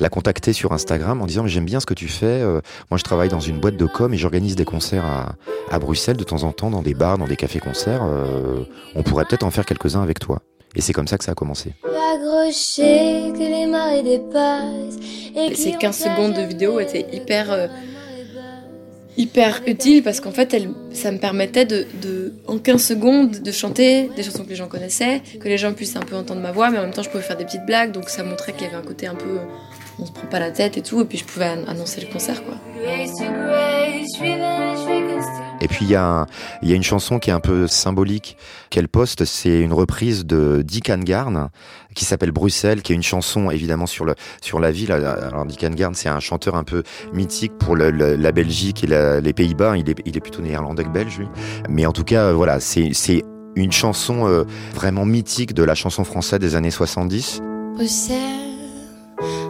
l'a 0.00 0.08
contacté 0.08 0.52
sur 0.52 0.72
Instagram 0.72 1.20
en 1.20 1.26
disant 1.26 1.46
j'aime 1.46 1.64
bien 1.64 1.80
ce 1.80 1.86
que 1.86 1.94
tu 1.94 2.08
fais. 2.08 2.26
Euh, 2.26 2.60
moi, 2.90 2.98
je 2.98 3.04
travaille 3.04 3.28
dans 3.28 3.40
une 3.40 3.58
boîte 3.58 3.76
de 3.76 3.86
com 3.86 4.12
et 4.12 4.16
j'organise 4.16 4.56
des 4.56 4.64
concerts 4.64 5.04
à, 5.04 5.34
à, 5.70 5.78
Bruxelles 5.78 6.16
de 6.16 6.24
temps 6.24 6.44
en 6.44 6.52
temps, 6.52 6.70
dans 6.70 6.82
des 6.82 6.94
bars, 6.94 7.18
dans 7.18 7.26
des 7.26 7.36
cafés-concerts. 7.36 8.02
Euh, 8.04 8.64
on 8.94 9.02
pourrait 9.02 9.24
peut-être 9.24 9.44
en 9.44 9.50
faire 9.50 9.66
quelques-uns 9.66 10.02
avec 10.02 10.18
toi. 10.18 10.40
Et 10.74 10.80
c'est 10.80 10.92
comme 10.92 11.08
ça 11.08 11.18
que 11.18 11.24
ça 11.24 11.32
a 11.32 11.34
commencé. 11.34 11.72
Ces 15.54 15.72
15 15.72 15.96
secondes 15.96 16.34
de 16.34 16.42
vidéo 16.42 16.78
étaient 16.78 17.06
hyper, 17.12 17.50
euh, 17.50 17.66
hyper 19.16 19.62
utiles 19.66 20.02
parce 20.02 20.20
qu'en 20.20 20.30
fait, 20.30 20.52
elle, 20.54 20.70
ça 20.92 21.10
me 21.10 21.18
permettait 21.18 21.64
de, 21.64 21.86
de, 22.02 22.34
en 22.46 22.58
15 22.58 22.82
secondes, 22.82 23.30
de 23.40 23.50
chanter 23.50 24.10
des 24.14 24.22
chansons 24.22 24.44
que 24.44 24.50
les 24.50 24.56
gens 24.56 24.68
connaissaient, 24.68 25.22
que 25.40 25.48
les 25.48 25.58
gens 25.58 25.72
puissent 25.72 25.96
un 25.96 26.00
peu 26.00 26.16
entendre 26.16 26.40
ma 26.40 26.52
voix, 26.52 26.70
mais 26.70 26.78
en 26.78 26.82
même 26.82 26.92
temps, 26.92 27.02
je 27.02 27.10
pouvais 27.10 27.22
faire 27.22 27.36
des 27.36 27.44
petites 27.44 27.66
blagues, 27.66 27.92
donc 27.92 28.08
ça 28.10 28.22
montrait 28.22 28.52
qu'il 28.52 28.62
y 28.62 28.66
avait 28.66 28.76
un 28.76 28.82
côté 28.82 29.06
un 29.06 29.14
peu 29.14 29.38
on 29.98 30.06
se 30.06 30.12
prend 30.12 30.26
pas 30.28 30.38
la 30.38 30.50
tête 30.50 30.76
et 30.76 30.82
tout, 30.82 31.00
et 31.00 31.04
puis 31.04 31.18
je 31.18 31.24
pouvais 31.24 31.46
annoncer 31.66 32.00
le 32.00 32.12
concert, 32.12 32.42
quoi. 32.44 32.54
Et 35.60 35.66
puis 35.66 35.84
il 35.86 35.90
y, 35.90 35.96
a 35.96 36.26
y 36.62 36.72
a 36.72 36.76
une 36.76 36.82
chanson 36.84 37.18
qui 37.18 37.30
est 37.30 37.32
un 37.32 37.40
peu 37.40 37.66
symbolique 37.66 38.36
qu'elle 38.70 38.88
poste, 38.88 39.24
c'est 39.24 39.60
une 39.60 39.72
reprise 39.72 40.24
de 40.24 40.62
Dick 40.64 40.88
Angarn 40.88 41.48
qui 41.94 42.04
s'appelle 42.04 42.30
Bruxelles, 42.30 42.82
qui 42.82 42.92
est 42.92 42.94
une 42.94 43.02
chanson 43.02 43.50
évidemment 43.50 43.86
sur 43.86 44.04
le 44.04 44.14
sur 44.40 44.60
la 44.60 44.70
ville. 44.70 44.92
Alors 44.92 45.44
Dick 45.46 45.64
Angarn, 45.64 45.94
c'est 45.94 46.08
un 46.08 46.20
chanteur 46.20 46.54
un 46.54 46.62
peu 46.62 46.84
mythique 47.12 47.58
pour 47.58 47.74
le, 47.74 47.90
le, 47.90 48.14
la 48.14 48.30
Belgique 48.30 48.84
et 48.84 48.86
la, 48.86 49.20
les 49.20 49.32
Pays-Bas. 49.32 49.76
Il 49.76 49.90
est, 49.90 49.96
il 50.04 50.16
est 50.16 50.20
plutôt 50.20 50.42
néerlandais 50.42 50.84
que 50.84 50.90
belge, 50.90 51.18
lui. 51.18 51.26
Mais 51.68 51.86
en 51.86 51.92
tout 51.92 52.04
cas, 52.04 52.32
voilà, 52.32 52.60
c'est 52.60 52.90
c'est 52.92 53.24
une 53.56 53.72
chanson 53.72 54.28
euh, 54.28 54.44
vraiment 54.74 55.04
mythique 55.04 55.54
de 55.54 55.64
la 55.64 55.74
chanson 55.74 56.04
française 56.04 56.38
des 56.38 56.54
années 56.54 56.70
70. 56.70 57.40
Bruxelles 57.74 58.47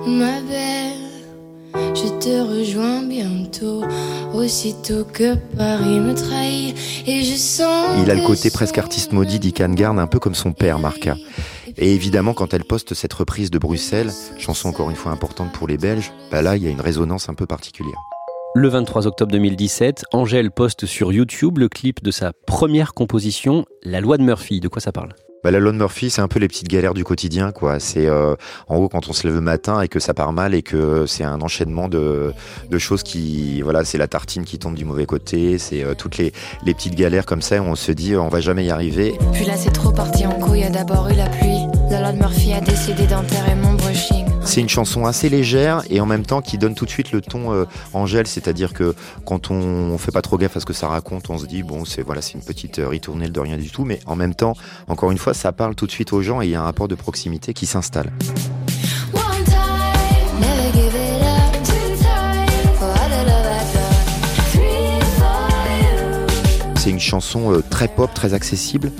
ma 0.08 0.40
belle, 0.40 1.94
je 1.94 2.08
te 2.18 2.40
rejoins 2.40 3.02
bientôt, 3.02 3.84
aussitôt 4.34 5.04
que 5.04 5.34
Paris 5.56 6.00
me 6.00 6.14
trahit 6.14 6.76
et 7.06 7.22
je 7.22 7.34
sens. 7.34 7.86
Il 8.02 8.10
a 8.10 8.14
le 8.14 8.26
côté 8.26 8.50
presque 8.50 8.78
artiste 8.78 9.12
maudit 9.12 9.38
d'Ican 9.38 9.70
Garn, 9.70 9.98
un 9.98 10.06
peu 10.06 10.18
comme 10.18 10.34
son 10.34 10.52
père, 10.52 10.78
Marca. 10.78 11.16
Et 11.76 11.94
évidemment, 11.94 12.34
quand 12.34 12.54
elle 12.54 12.64
poste 12.64 12.94
cette 12.94 13.12
reprise 13.12 13.50
de 13.50 13.58
Bruxelles, 13.58 14.10
chanson 14.38 14.68
encore 14.68 14.90
une 14.90 14.96
fois 14.96 15.12
importante 15.12 15.52
pour 15.52 15.68
les 15.68 15.76
Belges, 15.76 16.12
bah 16.30 16.42
là, 16.42 16.56
il 16.56 16.64
y 16.64 16.66
a 16.66 16.70
une 16.70 16.80
résonance 16.80 17.28
un 17.28 17.34
peu 17.34 17.46
particulière. 17.46 17.98
Le 18.54 18.68
23 18.68 19.06
octobre 19.06 19.30
2017, 19.32 20.04
Angèle 20.12 20.50
poste 20.50 20.86
sur 20.86 21.12
YouTube 21.12 21.58
le 21.58 21.68
clip 21.68 22.02
de 22.02 22.10
sa 22.10 22.32
première 22.46 22.94
composition, 22.94 23.66
La 23.84 24.00
loi 24.00 24.16
de 24.16 24.22
Murphy. 24.22 24.60
De 24.60 24.68
quoi 24.68 24.80
ça 24.80 24.90
parle? 24.90 25.10
Bah, 25.44 25.50
la 25.50 25.60
loi 25.60 25.70
de 25.70 25.76
Murphy, 25.76 26.10
c'est 26.10 26.22
un 26.22 26.28
peu 26.28 26.40
les 26.40 26.48
petites 26.48 26.66
galères 26.66 26.94
du 26.94 27.04
quotidien, 27.04 27.52
quoi. 27.52 27.78
C'est 27.78 28.06
euh, 28.06 28.34
en 28.66 28.76
gros 28.76 28.88
quand 28.88 29.08
on 29.08 29.12
se 29.12 29.26
lève 29.26 29.36
le 29.36 29.42
matin 29.42 29.80
et 29.82 29.88
que 29.88 30.00
ça 30.00 30.14
part 30.14 30.32
mal 30.32 30.54
et 30.54 30.62
que 30.62 31.06
c'est 31.06 31.22
un 31.24 31.40
enchaînement 31.42 31.88
de, 31.88 32.32
de 32.68 32.78
choses 32.78 33.02
qui, 33.02 33.60
voilà, 33.60 33.84
c'est 33.84 33.98
la 33.98 34.08
tartine 34.08 34.44
qui 34.44 34.58
tombe 34.58 34.74
du 34.74 34.84
mauvais 34.84 35.06
côté, 35.06 35.58
c'est 35.58 35.84
euh, 35.84 35.94
toutes 35.94 36.16
les, 36.16 36.32
les 36.64 36.74
petites 36.74 36.96
galères 36.96 37.26
comme 37.26 37.42
ça. 37.42 37.60
Où 37.60 37.64
on 37.66 37.76
se 37.76 37.92
dit, 37.92 38.16
on 38.16 38.28
va 38.28 38.40
jamais 38.40 38.64
y 38.64 38.70
arriver. 38.70 39.16
Puis 39.34 39.44
là, 39.44 39.56
c'est 39.56 39.72
trop 39.72 39.92
parti 39.92 40.26
en 40.26 40.32
couille. 40.32 40.64
A 40.64 40.70
d'abord 40.70 41.08
eu 41.08 41.14
la 41.14 41.28
pluie. 41.28 41.66
La 41.90 42.00
loi 42.00 42.12
de 42.12 42.18
Murphy 42.18 42.52
a 42.54 42.60
décidé 42.60 43.06
d'enterrer 43.06 43.54
mon 43.54 43.74
brushing. 43.74 44.17
C'est 44.58 44.62
une 44.62 44.68
chanson 44.68 45.06
assez 45.06 45.28
légère 45.28 45.84
et 45.88 46.00
en 46.00 46.06
même 46.06 46.26
temps 46.26 46.42
qui 46.42 46.58
donne 46.58 46.74
tout 46.74 46.84
de 46.84 46.90
suite 46.90 47.12
le 47.12 47.20
ton 47.20 47.52
euh, 47.52 47.64
Angèle, 47.92 48.26
c'est-à-dire 48.26 48.72
que 48.72 48.96
quand 49.24 49.52
on, 49.52 49.96
fait 49.98 50.10
pas 50.10 50.20
trop 50.20 50.36
gaffe 50.36 50.56
à 50.56 50.60
ce 50.60 50.66
que 50.66 50.72
ça 50.72 50.88
raconte, 50.88 51.30
on 51.30 51.38
se 51.38 51.46
dit 51.46 51.62
bon 51.62 51.84
c'est 51.84 52.02
voilà 52.02 52.20
c'est 52.22 52.32
une 52.32 52.42
petite 52.42 52.80
euh, 52.80 52.88
ritournelle 52.88 53.30
de 53.30 53.38
rien 53.38 53.56
du 53.56 53.70
tout, 53.70 53.84
mais 53.84 54.00
en 54.06 54.16
même 54.16 54.34
temps, 54.34 54.56
encore 54.88 55.12
une 55.12 55.18
fois, 55.18 55.32
ça 55.32 55.52
parle 55.52 55.76
tout 55.76 55.86
de 55.86 55.92
suite 55.92 56.12
aux 56.12 56.22
gens 56.22 56.42
et 56.42 56.46
il 56.46 56.50
y 56.50 56.56
a 56.56 56.60
un 56.60 56.64
rapport 56.64 56.88
de 56.88 56.96
proximité 56.96 57.54
qui 57.54 57.66
s'installe. 57.66 58.10
C'est 66.78 66.90
une 66.90 66.98
chanson 66.98 67.52
euh, 67.52 67.62
très 67.70 67.86
pop, 67.86 68.12
très 68.12 68.34
accessible 68.34 68.90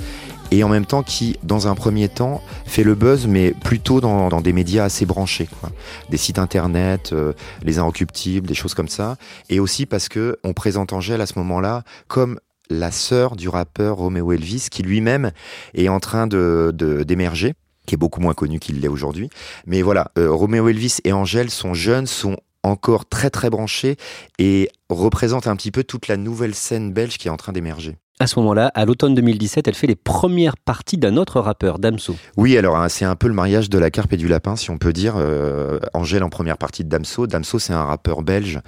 et 0.50 0.64
en 0.64 0.68
même 0.68 0.86
temps 0.86 1.02
qui, 1.02 1.36
dans 1.42 1.68
un 1.68 1.74
premier 1.74 2.08
temps, 2.08 2.42
fait 2.66 2.82
le 2.82 2.94
buzz, 2.94 3.26
mais 3.26 3.52
plutôt 3.52 4.00
dans, 4.00 4.28
dans 4.28 4.40
des 4.40 4.52
médias 4.52 4.84
assez 4.84 5.06
branchés, 5.06 5.48
quoi. 5.60 5.70
des 6.10 6.16
sites 6.16 6.38
internet, 6.38 7.10
euh, 7.12 7.32
les 7.62 7.78
inrecuptibles, 7.78 8.46
des 8.46 8.54
choses 8.54 8.74
comme 8.74 8.88
ça, 8.88 9.16
et 9.48 9.60
aussi 9.60 9.86
parce 9.86 10.08
que 10.08 10.38
on 10.44 10.52
présente 10.52 10.92
Angèle 10.92 11.20
à 11.20 11.26
ce 11.26 11.38
moment-là 11.38 11.82
comme 12.06 12.38
la 12.70 12.90
sœur 12.90 13.36
du 13.36 13.48
rappeur 13.48 13.96
Romeo 13.96 14.32
Elvis, 14.32 14.68
qui 14.70 14.82
lui-même 14.82 15.32
est 15.74 15.88
en 15.88 16.00
train 16.00 16.26
de 16.26 16.74
d'émerger 17.06 17.54
qui 17.88 17.94
est 17.94 17.98
beaucoup 17.98 18.20
moins 18.20 18.34
connu 18.34 18.60
qu'il 18.60 18.80
l'est 18.80 18.88
aujourd'hui. 18.88 19.30
Mais 19.66 19.82
voilà, 19.82 20.12
euh, 20.18 20.68
Elvis 20.68 20.98
et 21.04 21.12
Angèle 21.12 21.50
sont 21.50 21.72
jeunes, 21.72 22.06
sont 22.06 22.36
encore 22.62 23.08
très 23.08 23.30
très 23.30 23.50
branchés 23.50 23.96
et 24.38 24.68
représentent 24.90 25.46
un 25.46 25.56
petit 25.56 25.70
peu 25.70 25.84
toute 25.84 26.06
la 26.06 26.16
nouvelle 26.16 26.54
scène 26.54 26.92
belge 26.92 27.18
qui 27.18 27.28
est 27.28 27.30
en 27.30 27.36
train 27.36 27.52
d'émerger. 27.52 27.96
À 28.20 28.26
ce 28.26 28.40
moment-là, 28.40 28.72
à 28.74 28.84
l'automne 28.84 29.14
2017, 29.14 29.68
elle 29.68 29.76
fait 29.76 29.86
les 29.86 29.94
premières 29.94 30.56
parties 30.56 30.98
d'un 30.98 31.16
autre 31.16 31.40
rappeur, 31.40 31.78
Damso. 31.78 32.16
Oui, 32.36 32.58
alors 32.58 32.76
hein, 32.76 32.88
c'est 32.88 33.04
un 33.04 33.14
peu 33.14 33.28
le 33.28 33.34
mariage 33.34 33.70
de 33.70 33.78
la 33.78 33.92
carpe 33.92 34.12
et 34.12 34.16
du 34.16 34.26
lapin, 34.26 34.56
si 34.56 34.70
on 34.70 34.78
peut 34.78 34.92
dire. 34.92 35.14
Euh, 35.16 35.78
Angèle 35.94 36.24
en 36.24 36.28
première 36.28 36.58
partie 36.58 36.82
de 36.82 36.88
Damso. 36.88 37.28
Damso, 37.28 37.60
c'est 37.60 37.72
un 37.72 37.84
rappeur 37.84 38.22
belge 38.22 38.58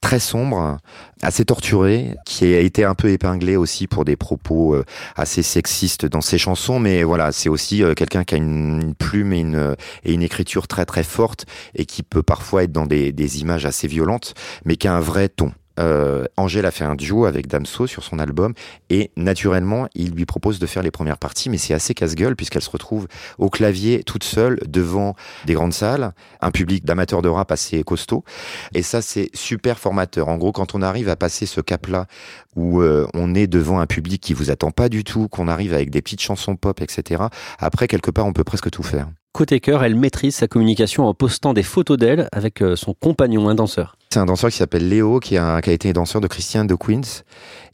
très 0.00 0.18
sombre, 0.18 0.78
assez 1.20 1.44
torturé, 1.44 2.16
qui 2.24 2.46
a 2.54 2.60
été 2.60 2.84
un 2.84 2.94
peu 2.94 3.10
épinglé 3.10 3.56
aussi 3.56 3.88
pour 3.88 4.06
des 4.06 4.16
propos 4.16 4.74
euh, 4.74 4.84
assez 5.16 5.42
sexistes 5.42 6.06
dans 6.06 6.22
ses 6.22 6.38
chansons. 6.38 6.80
Mais 6.80 7.02
voilà, 7.02 7.30
c'est 7.30 7.50
aussi 7.50 7.82
euh, 7.82 7.92
quelqu'un 7.92 8.24
qui 8.24 8.36
a 8.36 8.38
une, 8.38 8.80
une 8.80 8.94
plume 8.94 9.34
et 9.34 9.40
une, 9.40 9.76
et 10.04 10.14
une 10.14 10.22
écriture 10.22 10.66
très 10.66 10.86
très 10.86 11.02
forte 11.02 11.44
et 11.74 11.84
qui 11.84 12.02
peut 12.02 12.22
parfois 12.22 12.62
être 12.62 12.72
dans 12.72 12.86
des, 12.86 13.12
des 13.12 13.42
images 13.42 13.66
assez 13.66 13.86
violentes, 13.86 14.32
mais 14.64 14.76
qui 14.76 14.88
a 14.88 14.94
un 14.94 15.00
vrai 15.00 15.28
ton 15.28 15.52
euh, 15.78 16.24
Angèle 16.36 16.66
a 16.66 16.70
fait 16.70 16.84
un 16.84 16.94
duo 16.94 17.24
avec 17.24 17.46
Damso 17.46 17.86
sur 17.86 18.04
son 18.04 18.18
album 18.18 18.54
et 18.90 19.10
naturellement 19.16 19.88
il 19.94 20.12
lui 20.12 20.24
propose 20.24 20.58
de 20.58 20.66
faire 20.66 20.82
les 20.82 20.90
premières 20.90 21.18
parties 21.18 21.50
mais 21.50 21.58
c'est 21.58 21.74
assez 21.74 21.94
casse-gueule 21.94 22.36
puisqu'elle 22.36 22.62
se 22.62 22.70
retrouve 22.70 23.08
au 23.38 23.50
clavier 23.50 24.04
toute 24.04 24.24
seule 24.24 24.60
devant 24.66 25.16
des 25.46 25.54
grandes 25.54 25.72
salles, 25.72 26.12
un 26.40 26.50
public 26.50 26.84
d'amateurs 26.84 27.22
de 27.22 27.28
rap 27.28 27.50
assez 27.50 27.82
costaud 27.82 28.24
et 28.72 28.82
ça 28.82 29.02
c'est 29.02 29.30
super 29.34 29.78
formateur. 29.78 30.28
En 30.28 30.36
gros 30.36 30.52
quand 30.52 30.74
on 30.74 30.82
arrive 30.82 31.08
à 31.08 31.16
passer 31.16 31.46
ce 31.46 31.60
cap-là 31.60 32.06
où 32.54 32.80
euh, 32.80 33.06
on 33.14 33.34
est 33.34 33.46
devant 33.46 33.80
un 33.80 33.86
public 33.86 34.20
qui 34.20 34.34
vous 34.34 34.50
attend 34.50 34.70
pas 34.70 34.88
du 34.88 35.02
tout, 35.02 35.28
qu'on 35.28 35.48
arrive 35.48 35.74
avec 35.74 35.90
des 35.90 36.02
petites 36.02 36.20
chansons 36.22 36.56
pop 36.56 36.80
etc. 36.80 37.24
Après 37.58 37.88
quelque 37.88 38.10
part 38.10 38.26
on 38.26 38.32
peut 38.32 38.44
presque 38.44 38.70
tout 38.70 38.82
faire. 38.82 39.08
côté 39.32 39.58
cœur, 39.58 39.82
elle 39.82 39.96
maîtrise 39.96 40.36
sa 40.36 40.46
communication 40.46 41.06
en 41.06 41.14
postant 41.14 41.52
des 41.52 41.64
photos 41.64 41.98
d'elle 41.98 42.28
avec 42.32 42.62
euh, 42.62 42.76
son 42.76 42.94
compagnon, 42.94 43.48
un 43.48 43.54
danseur. 43.56 43.96
C'est 44.14 44.20
un 44.20 44.26
danseur 44.26 44.48
qui 44.48 44.58
s'appelle 44.58 44.88
Léo, 44.88 45.18
qui 45.18 45.36
a, 45.36 45.60
qui 45.60 45.70
a, 45.70 45.72
été 45.72 45.92
danseur 45.92 46.20
de 46.20 46.28
Christian 46.28 46.64
de 46.64 46.76
Queens. 46.76 47.24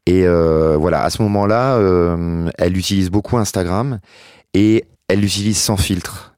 Et 0.07 0.27
euh, 0.27 0.75
voilà, 0.79 1.03
à 1.03 1.11
ce 1.11 1.21
moment-là, 1.21 1.75
euh, 1.75 2.51
elle 2.57 2.79
utilise 2.79 3.11
beaucoup 3.11 3.37
Instagram 3.37 4.01
et 4.55 4.87
elle 5.09 5.21
l'utilise 5.21 5.59
sans 5.59 5.77
filtre. 5.77 6.30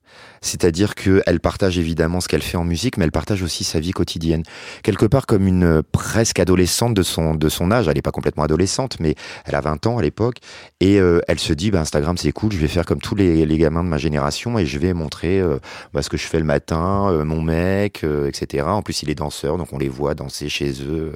C'est-à-dire 0.43 0.95
qu'elle 0.95 1.41
partage 1.41 1.79
évidemment 1.79 2.21
ce 2.21 2.29
qu'elle 2.29 2.43
fait 2.43 2.59
en 2.59 2.65
musique, 2.65 2.99
mais 2.99 3.05
elle 3.05 3.13
partage 3.13 3.43
aussi 3.43 3.65
sa 3.65 3.81
vie 3.81 3.93
quotidienne. 3.93 4.43
Quelque 4.83 5.07
part 5.07 5.27
comme 5.27 5.47
une 5.47 5.83
presque 5.83 6.39
adolescente 6.39 6.95
de 6.95 7.03
son, 7.03 7.35
de 7.35 7.49
son 7.49 7.71
âge. 7.71 7.89
Elle 7.89 7.95
n'est 7.95 8.03
pas 8.03 8.11
complètement 8.11 8.43
adolescente, 8.43 8.99
mais 9.01 9.15
elle 9.45 9.55
a 9.55 9.61
20 9.61 9.87
ans 9.87 9.99
à 9.99 10.03
l'époque. 10.03 10.37
Et 10.81 11.01
euh, 11.01 11.21
elle 11.29 11.39
se 11.39 11.53
dit, 11.53 11.71
bah, 11.71 11.81
Instagram 11.81 12.17
c'est 12.17 12.33
cool, 12.33 12.53
je 12.53 12.59
vais 12.59 12.69
faire 12.69 12.85
comme 12.85 13.01
tous 13.01 13.15
les, 13.15 13.47
les, 13.47 13.59
gamins 13.59 13.85
de 13.85 13.89
ma 13.89 13.99
génération 13.99 14.59
et 14.59 14.67
je 14.67 14.79
vais 14.79 14.93
montrer 14.93 15.41
euh, 15.41 15.59
bah, 15.93 16.03
ce 16.03 16.11
que 16.11 16.17
je 16.17 16.27
fais 16.27 16.39
le 16.39 16.45
matin, 16.45 17.09
euh, 17.11 17.25
mon 17.25 17.41
mec, 17.41 18.03
euh, 18.03 18.29
etc. 18.29 18.65
En 18.67 18.83
plus, 18.83 19.03
il 19.03 19.11
est 19.11 19.15
danseur, 19.15 19.59
donc 19.59 19.73
on 19.73 19.79
les 19.79 19.89
voit 19.89 20.15
danser 20.15 20.49
chez 20.49 20.73
eux, 20.83 21.13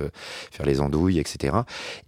faire 0.51 0.67
les 0.67 0.81
andouilles, 0.81 1.19
etc. 1.19 1.57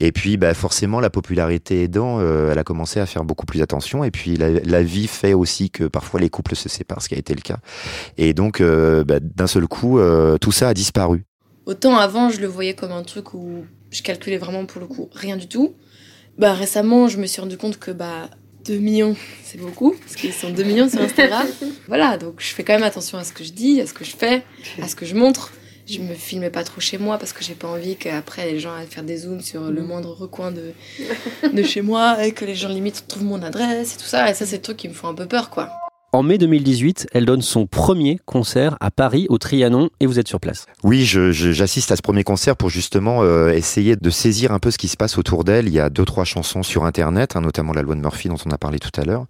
Et 0.01 0.13
puis, 0.13 0.37
bah, 0.37 0.55
forcément, 0.55 1.01
la 1.01 1.11
popularité 1.11 1.83
aidant, 1.83 2.21
elle 2.21 2.59
a 2.59 2.65
commencé 2.65 3.01
à 3.01 3.07
faire 3.07 3.25
beaucoup 3.25 3.47
plus 3.47 3.63
attention. 3.63 4.05
Et 4.05 4.11
puis, 4.11 4.37
la 4.37 4.83
vie 4.83 5.07
fait 5.07 5.35
aussi 5.35 5.71
que 5.71 5.85
parfois 5.85 6.21
les 6.21 6.31
couples 6.31 6.55
se 6.55 6.69
séparent 6.69 7.03
qui 7.09 7.15
a 7.15 7.19
été 7.19 7.35
le 7.35 7.41
cas. 7.41 7.59
Et 8.17 8.35
donc, 8.35 8.61
euh, 8.61 9.05
bah, 9.05 9.19
d'un 9.21 9.47
seul 9.47 9.67
coup, 9.67 9.99
euh, 9.99 10.39
tout 10.39 10.53
ça 10.53 10.69
a 10.69 10.75
disparu. 10.75 11.25
Autant 11.67 11.97
avant, 11.97 12.31
je 12.31 12.41
le 12.41 12.47
voyais 12.47 12.75
comme 12.75 12.93
un 12.93 13.03
truc 13.03 13.35
où 13.35 13.65
je 13.91 14.03
calculais 14.03 14.39
vraiment 14.39 14.65
pour 14.65 14.81
le 14.81 14.87
coup 14.87 15.09
rien 15.13 15.37
du 15.37 15.49
tout. 15.49 15.75
Bah 16.39 16.55
récemment, 16.55 17.09
je 17.09 17.19
me 17.19 17.27
suis 17.27 17.41
rendu 17.41 17.59
compte 17.59 17.79
que 17.79 17.91
bah 17.91 18.31
2 18.65 18.79
millions, 18.79 19.17
c'est 19.43 19.59
beaucoup, 19.59 19.95
parce 20.01 20.15
qu'ils 20.17 20.33
sont 20.33 20.51
2 20.51 20.63
millions 20.63 20.89
sur 20.89 21.01
Instagram. 21.01 21.47
voilà, 21.89 22.17
donc 22.17 22.37
je 22.39 22.47
fais 22.47 22.65
quand 22.65 22.75
même 22.75 22.85
attention 22.85 23.19
à 23.19 23.25
ce 23.25 23.33
que 23.33 23.45
je 23.45 23.53
dis, 23.53 23.81
à 23.81 23.87
ce 23.87 23.93
que 23.93 24.05
je 24.05 24.17
fais, 24.17 24.45
à 24.81 24.89
ce 24.89 24.97
que 24.97 25.05
je 25.05 25.15
montre. 25.15 25.53
Je 25.87 26.01
me 26.01 26.13
filmais 26.13 26.51
pas 26.51 26.65
trop 26.65 26.83
chez 26.83 26.99
moi 26.99 27.17
parce 27.17 27.33
que 27.33 27.43
j'ai 27.43 27.55
pas 27.55 27.69
envie 27.69 27.97
qu'après 27.97 28.51
les 28.51 28.61
gens 28.61 28.75
aillent 28.75 28.87
faire 28.87 29.05
des 29.05 29.17
zooms 29.17 29.41
sur 29.41 29.71
le 29.71 29.83
moindre 29.83 30.13
recoin 30.13 30.53
de, 30.53 30.73
de 31.51 31.63
chez 31.63 31.81
moi 31.81 32.25
et 32.27 32.33
que 32.33 32.45
les 32.45 32.55
gens 32.55 32.69
limite 32.69 33.07
trouvent 33.09 33.25
mon 33.25 33.43
adresse 33.43 33.95
et 33.95 33.97
tout 33.97 34.05
ça. 34.05 34.31
Et 34.31 34.35
ça, 34.35 34.45
c'est 34.45 34.57
le 34.57 34.63
truc 34.63 34.77
qui 34.77 34.89
me 34.89 34.93
font 34.93 35.09
un 35.09 35.15
peu 35.15 35.27
peur, 35.27 35.49
quoi. 35.49 35.71
En 36.11 36.23
mai 36.23 36.39
2018, 36.39 37.09
elle 37.13 37.27
donne 37.27 37.43
son 37.43 37.67
premier 37.67 38.19
concert 38.25 38.79
à 38.81 38.91
Paris, 38.91 39.27
au 39.29 39.37
Trianon, 39.37 39.91
et 40.01 40.07
vous 40.07 40.19
êtes 40.19 40.27
sur 40.27 40.41
place. 40.41 40.65
Oui, 40.83 41.05
j'assiste 41.05 41.93
à 41.93 41.97
ce 41.97 42.01
premier 42.01 42.25
concert 42.25 42.57
pour 42.57 42.71
justement 42.71 43.23
euh, 43.23 43.51
essayer 43.51 43.95
de 43.95 44.09
saisir 44.09 44.53
un 44.53 44.59
peu 44.59 44.71
ce 44.71 44.79
qui 44.79 44.89
se 44.89 44.97
passe 44.97 45.19
autour 45.19 45.45
d'elle. 45.45 45.69
Il 45.69 45.75
y 45.75 45.81
a 45.81 45.91
deux, 45.91 46.07
trois 46.07 46.25
chansons 46.25 46.63
sur 46.63 46.87
Internet, 46.87 47.37
hein, 47.37 47.43
notamment 47.43 47.75
la 47.75 47.83
loi 47.83 47.95
de 47.95 48.01
Murphy 48.01 48.29
dont 48.29 48.39
on 48.47 48.51
a 48.51 48.57
parlé 48.57 48.79
tout 48.79 48.99
à 48.99 49.05
l'heure. 49.05 49.27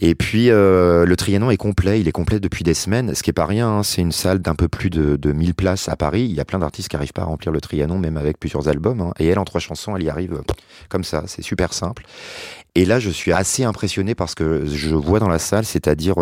Et 0.00 0.16
puis, 0.16 0.50
euh, 0.50 1.04
le 1.04 1.16
Trianon 1.16 1.52
est 1.52 1.56
complet, 1.56 2.00
il 2.00 2.08
est 2.08 2.12
complet 2.12 2.40
depuis 2.40 2.64
des 2.64 2.74
semaines, 2.74 3.14
ce 3.14 3.22
qui 3.22 3.30
est 3.30 3.32
pas 3.32 3.46
rien. 3.46 3.68
Hein, 3.68 3.82
c'est 3.84 4.02
une 4.02 4.10
salle 4.10 4.40
d'un 4.40 4.56
peu 4.56 4.66
plus 4.66 4.90
de, 4.90 5.14
de 5.14 5.30
1000 5.30 5.54
places 5.54 5.88
à 5.88 5.94
Paris. 5.94 6.22
Il 6.28 6.34
y 6.34 6.40
a 6.40 6.44
plein 6.44 6.58
d'artistes 6.58 6.88
qui 6.88 6.96
arrivent 6.96 7.12
pas 7.12 7.22
à 7.22 7.26
remplir 7.26 7.52
le 7.52 7.60
Trianon, 7.60 7.96
même 7.96 8.16
avec 8.16 8.40
plusieurs 8.40 8.66
albums. 8.66 9.02
Hein. 9.02 9.12
Et 9.20 9.28
elle, 9.28 9.38
en 9.38 9.44
trois 9.44 9.60
chansons, 9.60 9.94
elle 9.94 10.02
y 10.02 10.10
arrive 10.10 10.32
euh, 10.32 10.42
comme 10.88 11.04
ça. 11.04 11.22
C'est 11.28 11.42
super 11.42 11.72
simple. 11.72 12.02
Et 12.74 12.84
là, 12.84 13.00
je 13.00 13.10
suis 13.10 13.32
assez 13.32 13.64
impressionné 13.64 14.14
parce 14.14 14.34
que 14.34 14.66
je 14.66 14.94
vois 14.94 15.18
dans 15.18 15.28
la 15.28 15.38
salle, 15.38 15.64
c'est-à-dire 15.64 16.16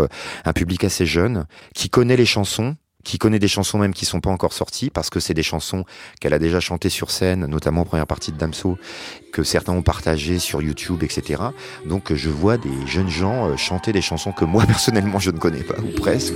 un 0.45 0.53
public 0.53 0.85
assez 0.85 1.07
jeune, 1.07 1.47
qui 1.75 1.91
connaît 1.91 2.17
les 2.17 2.27
chansons, 2.27 2.77
qui 3.07 3.19
connaît 3.19 3.39
des 3.39 3.49
chansons 3.49 3.79
même 3.79 3.95
qui 3.95 4.05
sont 4.05 4.21
pas 4.21 4.31
encore 4.31 4.53
sorties 4.53 4.91
parce 4.91 5.11
que 5.11 5.21
c'est 5.21 5.33
des 5.33 5.45
chansons 5.45 5.85
qu'elle 6.21 6.35
a 6.35 6.41
déjà 6.41 6.59
chantées 6.59 6.89
sur 6.89 7.13
scène, 7.13 7.47
notamment 7.47 7.83
en 7.83 7.85
première 7.85 8.07
partie 8.07 8.33
de 8.33 8.37
Damso, 8.37 8.79
que 9.33 9.45
certains 9.45 9.73
ont 9.73 9.83
partagées 9.83 10.41
sur 10.41 10.61
YouTube, 10.61 11.05
etc. 11.05 11.41
Donc 11.87 12.13
je 12.13 12.29
vois 12.29 12.57
des 12.57 12.87
jeunes 12.87 13.09
gens 13.09 13.57
chanter 13.57 13.93
des 13.93 14.03
chansons 14.03 14.33
que 14.33 14.45
moi 14.45 14.65
personnellement 14.67 15.21
je 15.21 15.31
ne 15.31 15.39
connais 15.39 15.63
pas 15.63 15.79
ou 15.79 15.95
presque. 15.95 16.35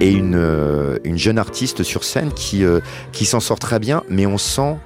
Et 0.00 0.12
une, 0.12 0.34
euh, 0.34 0.98
une 1.04 1.18
jeune 1.18 1.38
artiste 1.38 1.82
sur 1.82 2.04
scène 2.04 2.32
qui, 2.32 2.64
euh, 2.64 2.80
qui 3.12 3.24
s'en 3.24 3.40
sort 3.40 3.58
très 3.58 3.78
bien, 3.78 4.02
mais 4.08 4.26
on 4.26 4.38
sent 4.38 4.76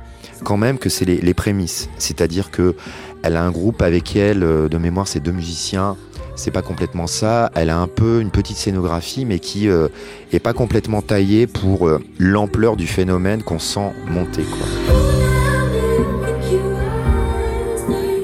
quand 0.44 0.56
même 0.56 0.78
que 0.78 0.88
c'est 0.88 1.04
les, 1.04 1.34
prémices. 1.34 1.88
C'est-à-dire 1.98 2.50
que 2.50 2.74
elle 3.22 3.36
a 3.36 3.42
un 3.42 3.50
groupe 3.50 3.82
avec 3.82 4.14
elle, 4.16 4.42
euh, 4.42 4.68
de 4.68 4.78
mémoire, 4.78 5.08
c'est 5.08 5.20
deux 5.20 5.32
musiciens. 5.32 5.96
C'est 6.36 6.52
pas 6.52 6.62
complètement 6.62 7.08
ça. 7.08 7.50
Elle 7.56 7.68
a 7.68 7.78
un 7.78 7.88
peu 7.88 8.20
une 8.20 8.30
petite 8.30 8.56
scénographie, 8.56 9.24
mais 9.24 9.40
qui 9.40 9.68
euh, 9.68 9.88
est 10.32 10.38
pas 10.38 10.52
complètement 10.52 11.02
taillée 11.02 11.48
pour 11.48 11.90
l'ampleur 12.20 12.76
du 12.76 12.86
phénomène 12.86 13.42
qu'on 13.42 13.58
sent 13.58 13.92
monter. 14.06 14.44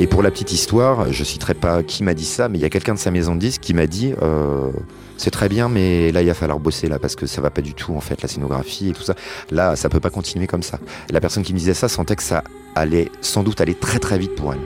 Et 0.01 0.07
pour 0.09 0.23
la 0.23 0.31
petite 0.31 0.53
histoire, 0.53 1.13
je 1.13 1.23
citerai 1.23 1.55
pas 1.55 1.83
qui 1.85 2.03
m'a 2.03 2.15
dit 2.15 2.25
ça, 2.25 2.49
mais 2.49 2.59
il 2.59 2.61
y 2.61 2.65
a 2.65 2.71
quelqu'un 2.71 2.95
de 2.95 2.99
sa 2.99 3.13
maison 3.13 3.35
de 3.35 3.41
disques 3.41 3.61
qui 3.61 3.75
m'a 3.75 3.87
dit 3.87 4.13
euh, 4.23 4.71
c'est 5.17 5.31
très 5.31 5.49
bien, 5.49 5.69
mais 5.69 6.11
là 6.11 6.21
il 6.21 6.27
va 6.27 6.35
falloir 6.35 6.59
bosser 6.59 6.89
là 6.89 6.99
parce 6.99 7.15
que 7.15 7.27
ça 7.27 7.41
va 7.41 7.51
pas 7.51 7.63
du 7.63 7.75
tout 7.75 7.95
en 7.95 8.01
fait 8.01 8.21
la 8.21 8.29
scénographie 8.29 8.89
et 8.89 8.93
tout 8.93 9.03
ça. 9.03 9.15
Là, 9.53 9.77
ça 9.77 9.89
peut 9.89 10.01
pas 10.01 10.11
continuer 10.11 10.49
comme 10.49 10.65
ça. 10.65 10.81
La 11.11 11.21
personne 11.21 11.45
qui 11.45 11.53
me 11.53 11.59
disait 11.59 11.75
ça 11.75 11.89
sentait 11.89 12.17
que 12.17 12.25
ça 12.25 12.43
allait 12.75 13.11
sans 13.21 13.45
doute 13.45 13.61
aller 13.61 13.75
très 13.75 14.01
très 14.01 14.19
vite 14.19 14.35
pour 14.35 14.53
elle. 14.53 14.61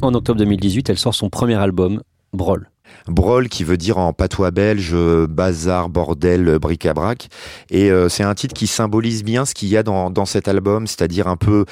En 0.00 0.14
octobre 0.14 0.38
2018, 0.38 0.90
elle 0.90 0.98
sort 0.98 1.14
son 1.14 1.30
premier 1.30 1.54
album, 1.54 2.02
Brawl. 2.32 2.68
Brawl 3.08 3.48
qui 3.48 3.64
veut 3.64 3.76
dire 3.76 3.98
en 3.98 4.12
patois 4.12 4.50
belge 4.50 4.94
bazar, 5.28 5.88
bordel, 5.88 6.58
bric-à-brac. 6.58 7.28
Et 7.70 7.90
euh, 7.90 8.08
c'est 8.08 8.22
un 8.22 8.34
titre 8.34 8.54
qui 8.54 8.66
symbolise 8.66 9.24
bien 9.24 9.44
ce 9.44 9.54
qu'il 9.54 9.68
y 9.68 9.76
a 9.76 9.82
dans, 9.82 10.10
dans 10.10 10.26
cet 10.26 10.48
album, 10.48 10.86
c'est-à-dire 10.86 11.28
un 11.28 11.36
peu, 11.36 11.64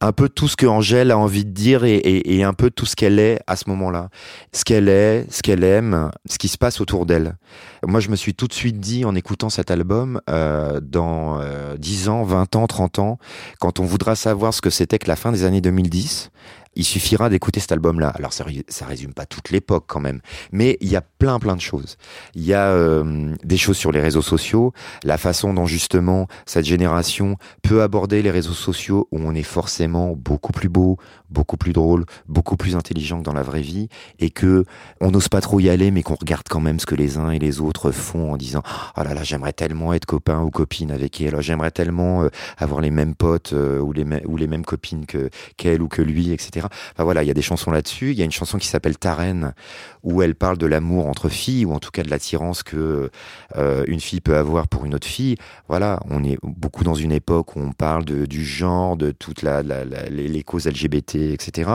un 0.00 0.12
peu 0.12 0.28
tout 0.28 0.48
ce 0.48 0.56
que 0.56 0.66
Angèle 0.66 1.10
a 1.10 1.18
envie 1.18 1.44
de 1.44 1.50
dire 1.50 1.84
et, 1.84 1.96
et, 1.96 2.36
et 2.36 2.44
un 2.44 2.52
peu 2.52 2.70
tout 2.70 2.86
ce 2.86 2.96
qu'elle 2.96 3.18
est 3.18 3.40
à 3.46 3.56
ce 3.56 3.68
moment-là. 3.68 4.08
Ce 4.52 4.64
qu'elle 4.64 4.88
est, 4.88 5.26
ce 5.30 5.42
qu'elle 5.42 5.64
aime, 5.64 6.10
ce 6.28 6.38
qui 6.38 6.48
se 6.48 6.58
passe 6.58 6.80
autour 6.80 7.06
d'elle. 7.06 7.36
Moi, 7.84 8.00
je 8.00 8.08
me 8.08 8.16
suis 8.16 8.34
tout 8.34 8.46
de 8.46 8.52
suite 8.52 8.80
dit 8.80 9.04
en 9.04 9.14
écoutant 9.14 9.50
cet 9.50 9.70
album, 9.70 10.20
euh, 10.28 10.80
dans 10.80 11.40
euh, 11.40 11.76
10 11.76 12.08
ans, 12.08 12.22
20 12.24 12.56
ans, 12.56 12.66
30 12.66 12.98
ans, 12.98 13.18
quand 13.60 13.80
on 13.80 13.84
voudra 13.84 14.16
savoir 14.16 14.54
ce 14.54 14.60
que 14.60 14.70
c'était 14.70 14.98
que 14.98 15.08
la 15.08 15.16
fin 15.16 15.32
des 15.32 15.44
années 15.44 15.60
2010, 15.60 16.30
il 16.76 16.84
suffira 16.84 17.28
d'écouter 17.28 17.60
cet 17.60 17.72
album-là. 17.72 18.10
Alors 18.10 18.32
ça, 18.32 18.44
ça 18.68 18.86
résume 18.86 19.12
pas 19.12 19.26
toute 19.26 19.50
l'époque 19.50 19.84
quand 19.86 20.00
même, 20.00 20.20
mais 20.52 20.76
il 20.80 20.88
y 20.88 20.96
a 20.96 21.00
plein 21.00 21.38
plein 21.38 21.56
de 21.56 21.60
choses. 21.60 21.96
Il 22.34 22.44
y 22.44 22.54
a 22.54 22.68
euh, 22.68 23.34
des 23.42 23.56
choses 23.56 23.76
sur 23.76 23.92
les 23.92 24.00
réseaux 24.00 24.22
sociaux, 24.22 24.72
la 25.02 25.18
façon 25.18 25.54
dont 25.54 25.66
justement 25.66 26.28
cette 26.44 26.64
génération 26.66 27.36
peut 27.62 27.82
aborder 27.82 28.22
les 28.22 28.30
réseaux 28.30 28.52
sociaux 28.52 29.08
où 29.10 29.18
on 29.20 29.34
est 29.34 29.42
forcément 29.42 30.14
beaucoup 30.14 30.52
plus 30.52 30.68
beau, 30.68 30.98
beaucoup 31.30 31.56
plus 31.56 31.72
drôle, 31.72 32.04
beaucoup 32.28 32.56
plus 32.56 32.76
intelligent 32.76 33.18
que 33.18 33.24
dans 33.24 33.32
la 33.32 33.42
vraie 33.42 33.62
vie, 33.62 33.88
et 34.18 34.30
que 34.30 34.64
on 35.00 35.10
n'ose 35.10 35.28
pas 35.28 35.40
trop 35.40 35.60
y 35.60 35.68
aller, 35.68 35.90
mais 35.90 36.02
qu'on 36.02 36.14
regarde 36.14 36.46
quand 36.48 36.60
même 36.60 36.80
ce 36.80 36.86
que 36.86 36.94
les 36.94 37.18
uns 37.18 37.30
et 37.30 37.38
les 37.38 37.60
autres 37.60 37.90
font 37.90 38.32
en 38.32 38.36
disant 38.36 38.62
oh 38.96 39.02
là 39.02 39.14
là 39.14 39.22
j'aimerais 39.22 39.52
tellement 39.52 39.92
être 39.92 40.06
copain 40.06 40.40
ou 40.42 40.50
copine 40.50 40.90
avec 40.90 41.20
elle, 41.20 41.40
j'aimerais 41.40 41.70
tellement 41.70 42.22
euh, 42.22 42.28
avoir 42.58 42.80
les 42.80 42.90
mêmes 42.90 43.14
potes 43.14 43.52
euh, 43.52 43.80
ou 43.80 43.92
les 43.92 44.04
ou 44.24 44.36
les 44.36 44.46
mêmes 44.46 44.64
copines 44.64 45.06
que 45.06 45.30
qu'elle 45.56 45.82
ou 45.82 45.88
que 45.88 46.02
lui, 46.02 46.32
etc. 46.32 46.66
Enfin 46.92 47.04
voilà, 47.04 47.22
il 47.22 47.26
y 47.26 47.30
a 47.30 47.34
des 47.34 47.42
chansons 47.42 47.70
là-dessus. 47.70 48.12
Il 48.12 48.18
y 48.18 48.22
a 48.22 48.24
une 48.24 48.32
chanson 48.32 48.58
qui 48.58 48.68
s'appelle 48.68 48.98
Ta 48.98 49.14
reine, 49.14 49.54
où 50.02 50.22
elle 50.22 50.34
parle 50.34 50.58
de 50.58 50.66
l'amour 50.66 51.06
entre 51.06 51.28
filles, 51.28 51.64
ou 51.64 51.72
en 51.72 51.78
tout 51.78 51.90
cas 51.90 52.02
de 52.02 52.10
l'attirance 52.10 52.62
que 52.62 53.10
euh, 53.56 53.84
une 53.86 54.00
fille 54.00 54.20
peut 54.20 54.36
avoir 54.36 54.68
pour 54.68 54.84
une 54.84 54.94
autre 54.94 55.06
fille. 55.06 55.36
Voilà, 55.68 56.00
on 56.08 56.24
est 56.24 56.38
beaucoup 56.42 56.84
dans 56.84 56.94
une 56.94 57.12
époque 57.12 57.56
où 57.56 57.60
on 57.60 57.72
parle 57.72 58.04
de, 58.04 58.26
du 58.26 58.44
genre, 58.44 58.96
de 58.96 59.10
toutes 59.10 59.42
la, 59.42 59.62
la, 59.62 59.84
la, 59.84 60.08
les 60.08 60.42
causes 60.42 60.66
LGBT, 60.66 61.15
etc. 61.16 61.70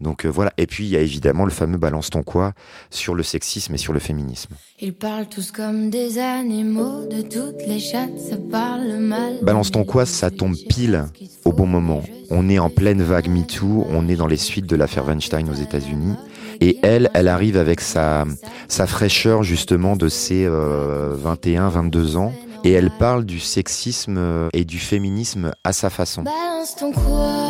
Donc 0.00 0.24
euh, 0.24 0.28
voilà. 0.28 0.52
Et 0.58 0.66
puis 0.66 0.84
il 0.84 0.90
y 0.90 0.96
a 0.96 1.00
évidemment 1.00 1.44
le 1.44 1.50
fameux 1.50 1.78
balance 1.78 2.10
ton 2.10 2.22
quoi 2.22 2.52
sur 2.90 3.14
le 3.14 3.22
sexisme 3.22 3.74
et 3.74 3.78
sur 3.78 3.92
le 3.92 3.98
féminisme. 3.98 4.54
Ils 4.80 4.94
parlent 4.94 5.28
tous 5.28 5.52
comme 5.52 5.90
des 5.90 6.18
animaux, 6.18 7.06
de 7.06 7.22
toutes 7.22 7.66
les 7.66 7.78
chattes, 7.78 8.18
ça 8.18 8.36
parle 8.50 8.98
mal. 8.98 9.38
Balance 9.42 9.70
ton 9.70 9.84
quoi, 9.84 10.06
ça 10.06 10.30
tombe 10.30 10.56
pile 10.68 11.04
au 11.44 11.52
bon 11.52 11.66
moment. 11.66 12.02
On 12.30 12.48
est 12.48 12.58
en 12.58 12.70
pleine 12.70 13.02
vague 13.02 13.28
MeToo, 13.28 13.86
on 13.88 14.08
est 14.08 14.16
dans 14.16 14.26
les 14.26 14.36
suites 14.36 14.66
de 14.66 14.76
l'affaire 14.76 15.06
Weinstein 15.06 15.48
aux 15.48 15.54
États-Unis. 15.54 16.14
Et 16.60 16.78
elle, 16.82 17.10
elle 17.14 17.28
arrive 17.28 17.56
avec 17.56 17.80
sa, 17.80 18.24
sa 18.68 18.86
fraîcheur 18.86 19.42
justement 19.42 19.96
de 19.96 20.08
ses 20.08 20.46
euh, 20.46 21.14
21, 21.14 21.68
22 21.68 22.16
ans. 22.16 22.32
Et 22.64 22.72
elle 22.72 22.90
parle 22.90 23.24
du 23.24 23.38
sexisme 23.38 24.48
et 24.52 24.64
du 24.64 24.78
féminisme 24.78 25.52
à 25.62 25.72
sa 25.72 25.88
façon. 25.88 26.22
Balance 26.22 26.74
ton 26.76 26.92
quoi 26.92 27.46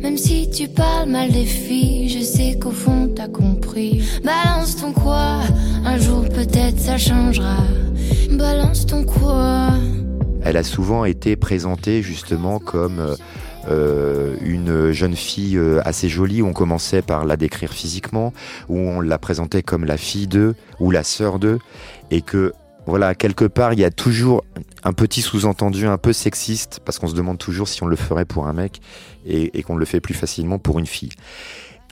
Même 0.00 0.16
si 0.16 0.48
tu 0.50 0.68
parles 0.68 1.08
mal 1.08 1.32
des 1.32 1.44
filles, 1.44 2.08
je 2.08 2.22
sais 2.22 2.58
qu'au 2.58 2.70
fond 2.70 3.12
t'as 3.14 3.28
compris. 3.28 4.02
Balance 4.22 4.76
ton 4.76 4.92
quoi 4.92 5.40
Un 5.84 5.98
jour 5.98 6.24
peut-être 6.28 6.78
ça 6.78 6.98
changera. 6.98 7.56
Balance 8.30 8.86
ton 8.86 9.04
quoi 9.04 9.70
Elle 10.42 10.56
a 10.56 10.62
souvent 10.62 11.04
été 11.04 11.36
présentée 11.36 12.02
justement 12.02 12.58
comme... 12.58 13.16
Euh, 13.68 14.36
une 14.40 14.92
jeune 14.92 15.14
fille 15.14 15.58
euh, 15.58 15.82
assez 15.84 16.08
jolie 16.08 16.42
on 16.42 16.54
commençait 16.54 17.02
par 17.02 17.26
la 17.26 17.36
décrire 17.36 17.70
physiquement, 17.70 18.32
où 18.70 18.78
on 18.78 19.02
la 19.02 19.18
présentait 19.18 19.62
comme 19.62 19.84
la 19.84 19.98
fille 19.98 20.26
d'eux 20.26 20.54
ou 20.80 20.90
la 20.90 21.02
sœur 21.02 21.38
d'eux, 21.38 21.58
et 22.10 22.22
que 22.22 22.54
Voilà, 22.88 23.14
quelque 23.14 23.44
part, 23.44 23.74
il 23.74 23.80
y 23.80 23.84
a 23.84 23.90
toujours 23.90 24.44
un 24.82 24.94
petit 24.94 25.20
sous-entendu 25.20 25.86
un 25.86 25.98
peu 25.98 26.14
sexiste, 26.14 26.80
parce 26.86 26.98
qu'on 26.98 27.06
se 27.06 27.14
demande 27.14 27.36
toujours 27.36 27.68
si 27.68 27.82
on 27.82 27.86
le 27.86 27.96
ferait 27.96 28.24
pour 28.24 28.46
un 28.46 28.54
mec 28.54 28.80
et, 29.26 29.62
qu'on 29.62 29.76
le 29.76 29.84
fait 29.84 30.00
plus 30.00 30.14
facilement 30.14 30.58
pour 30.58 30.78
une 30.78 30.86
fille. 30.86 31.12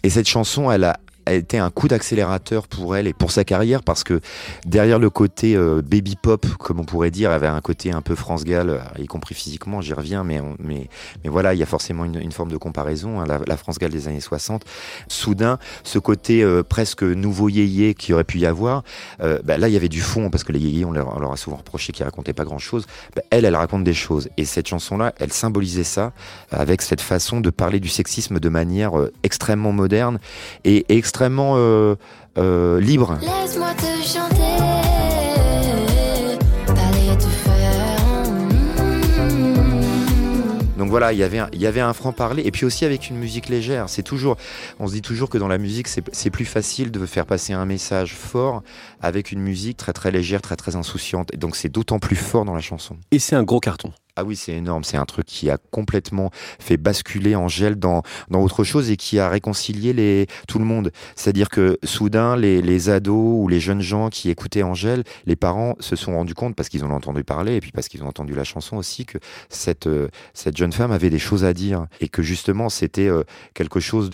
Et 0.04 0.08
cette 0.08 0.26
chanson, 0.26 0.70
elle 0.70 0.84
a 0.84 0.98
a 1.26 1.34
été 1.34 1.58
un 1.58 1.70
coup 1.70 1.88
d'accélérateur 1.88 2.68
pour 2.68 2.96
elle 2.96 3.08
et 3.08 3.12
pour 3.12 3.32
sa 3.32 3.44
carrière 3.44 3.82
parce 3.82 4.04
que 4.04 4.20
derrière 4.64 4.98
le 4.98 5.10
côté 5.10 5.56
euh, 5.56 5.82
baby 5.82 6.16
pop, 6.16 6.46
comme 6.58 6.80
on 6.80 6.84
pourrait 6.84 7.10
dire, 7.10 7.32
avait 7.32 7.48
un 7.48 7.60
côté 7.60 7.90
un 7.90 8.00
peu 8.00 8.14
France 8.14 8.44
Gall, 8.44 8.70
euh, 8.70 8.78
y 8.98 9.06
compris 9.06 9.34
physiquement, 9.34 9.80
j'y 9.80 9.92
reviens, 9.92 10.22
mais, 10.22 10.40
mais, 10.60 10.88
mais 11.24 11.30
voilà, 11.30 11.52
il 11.52 11.58
y 11.58 11.62
a 11.62 11.66
forcément 11.66 12.04
une, 12.04 12.20
une 12.20 12.32
forme 12.32 12.50
de 12.50 12.56
comparaison, 12.56 13.20
hein, 13.20 13.24
la, 13.26 13.56
France 13.56 13.78
Gall 13.78 13.90
des 13.90 14.06
années 14.06 14.20
60. 14.20 14.64
Soudain, 15.08 15.58
ce 15.82 15.98
côté 15.98 16.42
euh, 16.42 16.62
presque 16.62 17.02
nouveau 17.02 17.48
yéyé 17.48 17.94
qui 17.94 18.12
aurait 18.12 18.24
pu 18.24 18.38
y 18.38 18.46
avoir, 18.46 18.84
bah, 19.18 19.58
là 19.58 19.68
il 19.68 19.72
y 19.72 19.76
avait 19.76 19.88
du 19.88 20.00
fond 20.00 20.30
parce 20.30 20.44
que 20.44 20.52
les 20.52 20.60
yéyés, 20.60 20.84
on 20.84 20.92
leur, 20.92 21.18
leur 21.18 21.32
a 21.32 21.36
souvent 21.36 21.56
reproché 21.56 21.92
qu'ils 21.92 22.04
racontaient 22.04 22.32
pas 22.32 22.44
grand 22.44 22.58
chose. 22.58 22.86
Bah, 23.16 23.22
elle, 23.30 23.44
elle 23.44 23.56
raconte 23.56 23.82
des 23.82 23.94
choses 23.94 24.28
et 24.36 24.44
cette 24.44 24.68
chanson-là, 24.68 25.12
elle 25.18 25.32
symbolisait 25.32 25.84
ça 25.84 26.12
avec 26.50 26.82
cette 26.82 27.00
façon 27.00 27.40
de 27.40 27.50
parler 27.50 27.80
du 27.80 27.88
sexisme 27.88 28.38
de 28.38 28.48
manière 28.48 28.92
extrêmement 29.22 29.72
moderne 29.72 30.18
et 30.64 30.84
extrêmement 30.88 31.15
extrêmement 31.16 31.54
euh, 31.56 31.94
euh, 32.36 32.78
libre. 32.78 33.18
Laisse-moi 33.22 33.72
te 33.72 34.06
chanter. 34.06 34.42
Allez 36.68 37.16
te 37.16 37.24
faire. 37.24 38.24
Donc 40.76 40.90
voilà, 40.90 41.14
il 41.14 41.18
y 41.18 41.22
avait 41.22 41.38
un, 41.38 41.48
il 41.54 41.60
y 41.62 41.66
avait 41.66 41.80
un 41.80 41.94
franc 41.94 42.12
parler 42.12 42.42
et 42.44 42.50
puis 42.50 42.66
aussi 42.66 42.84
avec 42.84 43.08
une 43.08 43.16
musique 43.16 43.48
légère. 43.48 43.88
C'est 43.88 44.02
toujours, 44.02 44.36
on 44.78 44.88
se 44.88 44.92
dit 44.92 45.00
toujours 45.00 45.30
que 45.30 45.38
dans 45.38 45.48
la 45.48 45.56
musique 45.56 45.88
c'est 45.88 46.30
plus 46.30 46.44
facile 46.44 46.90
de 46.90 47.06
faire 47.06 47.24
passer 47.24 47.54
un 47.54 47.64
message 47.64 48.14
fort 48.14 48.62
avec 49.00 49.32
une 49.32 49.40
musique 49.40 49.78
très 49.78 49.94
très 49.94 50.10
légère, 50.10 50.42
très 50.42 50.56
très 50.56 50.76
insouciante. 50.76 51.32
Et 51.32 51.38
donc 51.38 51.56
c'est 51.56 51.70
d'autant 51.70 51.98
plus 51.98 52.16
fort 52.16 52.44
dans 52.44 52.54
la 52.54 52.60
chanson. 52.60 52.98
Et 53.10 53.18
c'est 53.18 53.36
un 53.36 53.42
gros 53.42 53.60
carton. 53.60 53.90
Ah 54.18 54.24
oui, 54.24 54.34
c'est 54.34 54.52
énorme. 54.52 54.82
C'est 54.82 54.96
un 54.96 55.04
truc 55.04 55.26
qui 55.26 55.50
a 55.50 55.58
complètement 55.70 56.30
fait 56.58 56.78
basculer 56.78 57.36
Angèle 57.36 57.76
dans, 57.76 58.02
dans 58.30 58.40
autre 58.40 58.64
chose 58.64 58.90
et 58.90 58.96
qui 58.96 59.18
a 59.18 59.28
réconcilié 59.28 59.92
les, 59.92 60.26
tout 60.48 60.58
le 60.58 60.64
monde. 60.64 60.90
C'est-à-dire 61.16 61.50
que 61.50 61.78
soudain, 61.84 62.34
les, 62.34 62.62
les 62.62 62.88
ados 62.88 63.42
ou 63.42 63.46
les 63.46 63.60
jeunes 63.60 63.82
gens 63.82 64.08
qui 64.08 64.30
écoutaient 64.30 64.62
Angèle, 64.62 65.04
les 65.26 65.36
parents 65.36 65.76
se 65.80 65.96
sont 65.96 66.14
rendus 66.14 66.34
compte, 66.34 66.56
parce 66.56 66.70
qu'ils 66.70 66.82
ont 66.84 66.90
entendu 66.90 67.24
parler 67.24 67.56
et 67.56 67.60
puis 67.60 67.72
parce 67.72 67.88
qu'ils 67.88 68.02
ont 68.02 68.08
entendu 68.08 68.34
la 68.34 68.44
chanson 68.44 68.78
aussi, 68.78 69.04
que 69.04 69.18
cette, 69.50 69.86
euh, 69.86 70.08
cette 70.32 70.56
jeune 70.56 70.72
femme 70.72 70.92
avait 70.92 71.10
des 71.10 71.18
choses 71.18 71.44
à 71.44 71.52
dire 71.52 71.86
et 72.00 72.08
que 72.08 72.22
justement 72.22 72.70
c'était 72.70 73.08
euh, 73.08 73.22
quelque 73.52 73.80
chose 73.80 74.10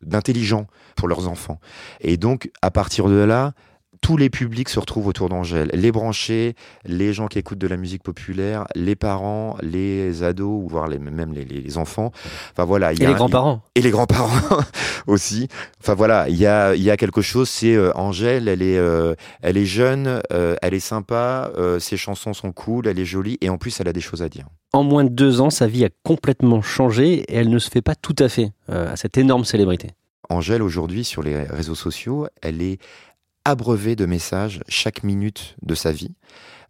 d'intelligent 0.00 0.66
pour 0.96 1.08
leurs 1.08 1.28
enfants. 1.28 1.60
Et 2.00 2.16
donc, 2.16 2.50
à 2.62 2.70
partir 2.70 3.08
de 3.08 3.16
là, 3.16 3.52
tous 4.00 4.16
les 4.16 4.30
publics 4.30 4.68
se 4.68 4.78
retrouvent 4.78 5.06
autour 5.06 5.28
d'Angèle. 5.28 5.70
Les 5.72 5.92
branchés, 5.92 6.54
les 6.84 7.12
gens 7.12 7.26
qui 7.26 7.38
écoutent 7.38 7.58
de 7.58 7.66
la 7.66 7.76
musique 7.76 8.02
populaire, 8.02 8.66
les 8.74 8.96
parents, 8.96 9.56
les 9.62 10.22
ados, 10.22 10.64
ou 10.64 10.68
voire 10.68 10.88
les, 10.88 10.98
même 10.98 11.32
les, 11.32 11.78
enfants. 11.78 12.12
Enfin 12.52 12.64
voilà. 12.64 12.92
y 12.92 13.02
et 13.02 13.06
les 13.06 13.14
grands-parents. 13.14 13.62
Et 13.74 13.80
les 13.80 13.90
grands-parents 13.90 14.60
aussi. 15.06 15.48
Enfin 15.80 15.94
voilà, 15.94 16.28
il 16.28 16.36
y 16.36 16.46
a, 16.46 16.74
y 16.74 16.90
a 16.90 16.96
quelque 16.96 17.22
chose. 17.22 17.48
C'est 17.48 17.74
euh, 17.74 17.92
Angèle, 17.94 18.48
elle 18.48 18.62
est, 18.62 18.78
euh, 18.78 19.14
elle 19.42 19.56
est 19.56 19.66
jeune, 19.66 20.20
euh, 20.32 20.56
elle 20.62 20.74
est 20.74 20.80
sympa, 20.80 21.50
ses 21.78 21.96
chansons 21.96 22.32
sont 22.32 22.52
cool, 22.52 22.86
elle 22.86 22.98
est 22.98 23.04
jolie, 23.04 23.38
et 23.40 23.48
en 23.48 23.58
plus 23.58 23.80
elle 23.80 23.88
a 23.88 23.92
des 23.92 24.00
choses 24.00 24.22
à 24.22 24.28
dire. 24.28 24.46
En 24.72 24.82
moins 24.82 25.04
de 25.04 25.10
deux 25.10 25.40
ans, 25.40 25.50
sa 25.50 25.66
vie 25.66 25.84
a 25.84 25.88
complètement 26.02 26.62
changé 26.62 27.20
et 27.22 27.34
elle 27.34 27.50
ne 27.50 27.58
se 27.58 27.70
fait 27.70 27.82
pas 27.82 27.94
tout 27.94 28.16
à 28.18 28.28
fait 28.28 28.52
à 28.68 28.96
cette 28.96 29.16
énorme 29.18 29.44
célébrité. 29.44 29.90
Angèle, 30.28 30.62
aujourd'hui, 30.62 31.04
sur 31.04 31.22
les 31.22 31.44
réseaux 31.44 31.74
sociaux, 31.74 32.26
elle 32.42 32.60
est 32.60 32.78
abreuvée 33.46 33.94
de 33.94 34.06
messages 34.06 34.60
chaque 34.68 35.04
minute 35.04 35.54
de 35.62 35.76
sa 35.76 35.92
vie. 35.92 36.14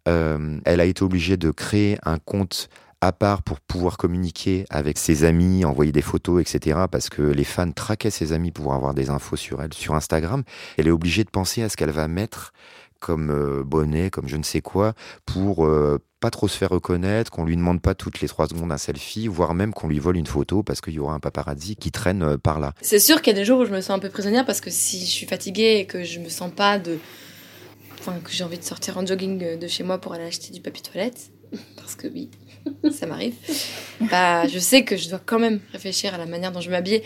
Euh, 0.07 0.59
elle 0.63 0.79
a 0.79 0.85
été 0.85 1.03
obligée 1.03 1.35
de 1.35 1.49
créer 1.49 1.97
un 2.03 2.19
compte 2.19 2.69
à 3.01 3.11
part 3.11 3.41
pour 3.41 3.59
pouvoir 3.59 3.97
communiquer 3.97 4.65
avec 4.69 4.97
ses 4.97 5.23
amis, 5.23 5.65
envoyer 5.65 5.91
des 5.91 6.01
photos, 6.03 6.39
etc. 6.39 6.81
Parce 6.89 7.09
que 7.09 7.23
les 7.23 7.43
fans 7.43 7.71
traquaient 7.71 8.11
ses 8.11 8.31
amis 8.31 8.51
pour 8.51 8.73
avoir 8.73 8.93
des 8.93 9.09
infos 9.09 9.35
sur 9.35 9.61
elle 9.61 9.73
sur 9.73 9.95
Instagram. 9.95 10.43
Elle 10.77 10.87
est 10.87 10.91
obligée 10.91 11.23
de 11.23 11.29
penser 11.29 11.63
à 11.63 11.69
ce 11.69 11.77
qu'elle 11.77 11.91
va 11.91 12.07
mettre 12.07 12.53
comme 12.99 13.29
euh, 13.31 13.63
bonnet, 13.63 14.09
comme 14.09 14.27
je 14.27 14.37
ne 14.37 14.43
sais 14.43 14.61
quoi, 14.61 14.93
pour 15.25 15.65
euh, 15.65 15.99
pas 16.19 16.31
trop 16.31 16.47
se 16.47 16.57
faire 16.57 16.69
reconnaître, 16.69 17.31
qu'on 17.31 17.45
lui 17.45 17.55
demande 17.55 17.81
pas 17.81 17.95
toutes 17.95 18.21
les 18.21 18.27
trois 18.27 18.47
secondes 18.47 18.71
un 18.71 18.77
selfie, 18.77 19.27
voire 19.27 19.53
même 19.53 19.73
qu'on 19.73 19.87
lui 19.87 19.99
vole 19.99 20.17
une 20.17 20.25
photo 20.25 20.63
parce 20.63 20.81
qu'il 20.81 20.93
y 20.93 20.99
aura 20.99 21.13
un 21.13 21.19
paparazzi 21.19 21.75
qui 21.75 21.91
traîne 21.91 22.23
euh, 22.23 22.37
par 22.37 22.59
là. 22.59 22.73
C'est 22.81 22.99
sûr 22.99 23.21
qu'il 23.21 23.33
y 23.33 23.35
a 23.35 23.39
des 23.39 23.45
jours 23.45 23.59
où 23.59 23.65
je 23.65 23.71
me 23.71 23.81
sens 23.81 23.91
un 23.91 23.99
peu 23.99 24.09
prisonnière 24.09 24.45
parce 24.45 24.61
que 24.61 24.69
si 24.69 24.99
je 25.01 25.11
suis 25.11 25.27
fatiguée 25.27 25.77
et 25.79 25.85
que 25.85 26.03
je 26.03 26.19
me 26.19 26.29
sens 26.29 26.51
pas 26.51 26.79
de. 26.79 26.97
Enfin, 27.99 28.19
que 28.23 28.31
j'ai 28.31 28.43
envie 28.43 28.57
de 28.57 28.63
sortir 28.63 28.97
en 28.97 29.05
jogging 29.05 29.57
de 29.59 29.67
chez 29.67 29.83
moi 29.83 29.97
pour 29.97 30.13
aller 30.13 30.23
acheter 30.23 30.51
du 30.51 30.61
papier 30.61 30.83
toilette, 30.83 31.31
parce 31.75 31.95
que 31.95 32.07
oui, 32.07 32.29
ça 32.91 33.05
m'arrive, 33.05 33.33
bah, 34.11 34.47
je 34.47 34.59
sais 34.59 34.83
que 34.83 34.97
je 34.97 35.09
dois 35.09 35.21
quand 35.23 35.39
même 35.39 35.59
réfléchir 35.71 36.13
à 36.13 36.17
la 36.17 36.25
manière 36.25 36.51
dont 36.51 36.61
je 36.61 36.69
m'habille. 36.69 37.01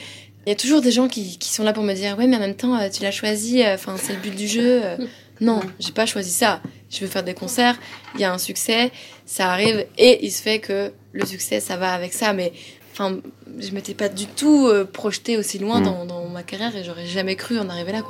Il 0.45 0.49
y 0.49 0.51
a 0.51 0.55
toujours 0.55 0.81
des 0.81 0.91
gens 0.91 1.07
qui, 1.07 1.37
qui, 1.37 1.49
sont 1.49 1.63
là 1.63 1.71
pour 1.71 1.83
me 1.83 1.93
dire 1.93 2.17
Ouais, 2.17 2.25
mais 2.25 2.35
en 2.35 2.39
même 2.39 2.55
temps, 2.55 2.77
tu 2.89 3.03
l'as 3.03 3.11
choisi, 3.11 3.63
enfin, 3.65 3.95
c'est 3.97 4.13
le 4.13 4.19
but 4.19 4.35
du 4.35 4.47
jeu. 4.47 4.81
Non, 5.41 5.59
j'ai 5.79 5.91
pas 5.91 6.05
choisi 6.05 6.29
ça. 6.29 6.61
Je 6.89 6.99
veux 6.99 7.07
faire 7.07 7.23
des 7.23 7.33
concerts, 7.33 7.75
il 8.15 8.21
y 8.21 8.23
a 8.23 8.31
un 8.31 8.37
succès, 8.37 8.91
ça 9.25 9.51
arrive, 9.51 9.85
et 9.97 10.25
il 10.25 10.31
se 10.31 10.41
fait 10.41 10.59
que 10.59 10.93
le 11.13 11.25
succès, 11.25 11.59
ça 11.59 11.77
va 11.77 11.93
avec 11.93 12.13
ça. 12.13 12.33
Mais 12.33 12.53
enfin, 12.93 13.17
je 13.59 13.71
m'étais 13.71 13.95
pas 13.95 14.07
du 14.07 14.27
tout 14.27 14.67
euh, 14.67 14.85
projetée 14.85 15.37
aussi 15.37 15.57
loin 15.57 15.79
mm. 15.79 16.07
dans, 16.07 16.27
ma 16.27 16.43
carrière 16.43 16.75
et 16.75 16.83
j'aurais 16.83 17.07
jamais 17.07 17.35
cru 17.35 17.59
en 17.59 17.69
arriver 17.69 17.91
là. 17.91 18.01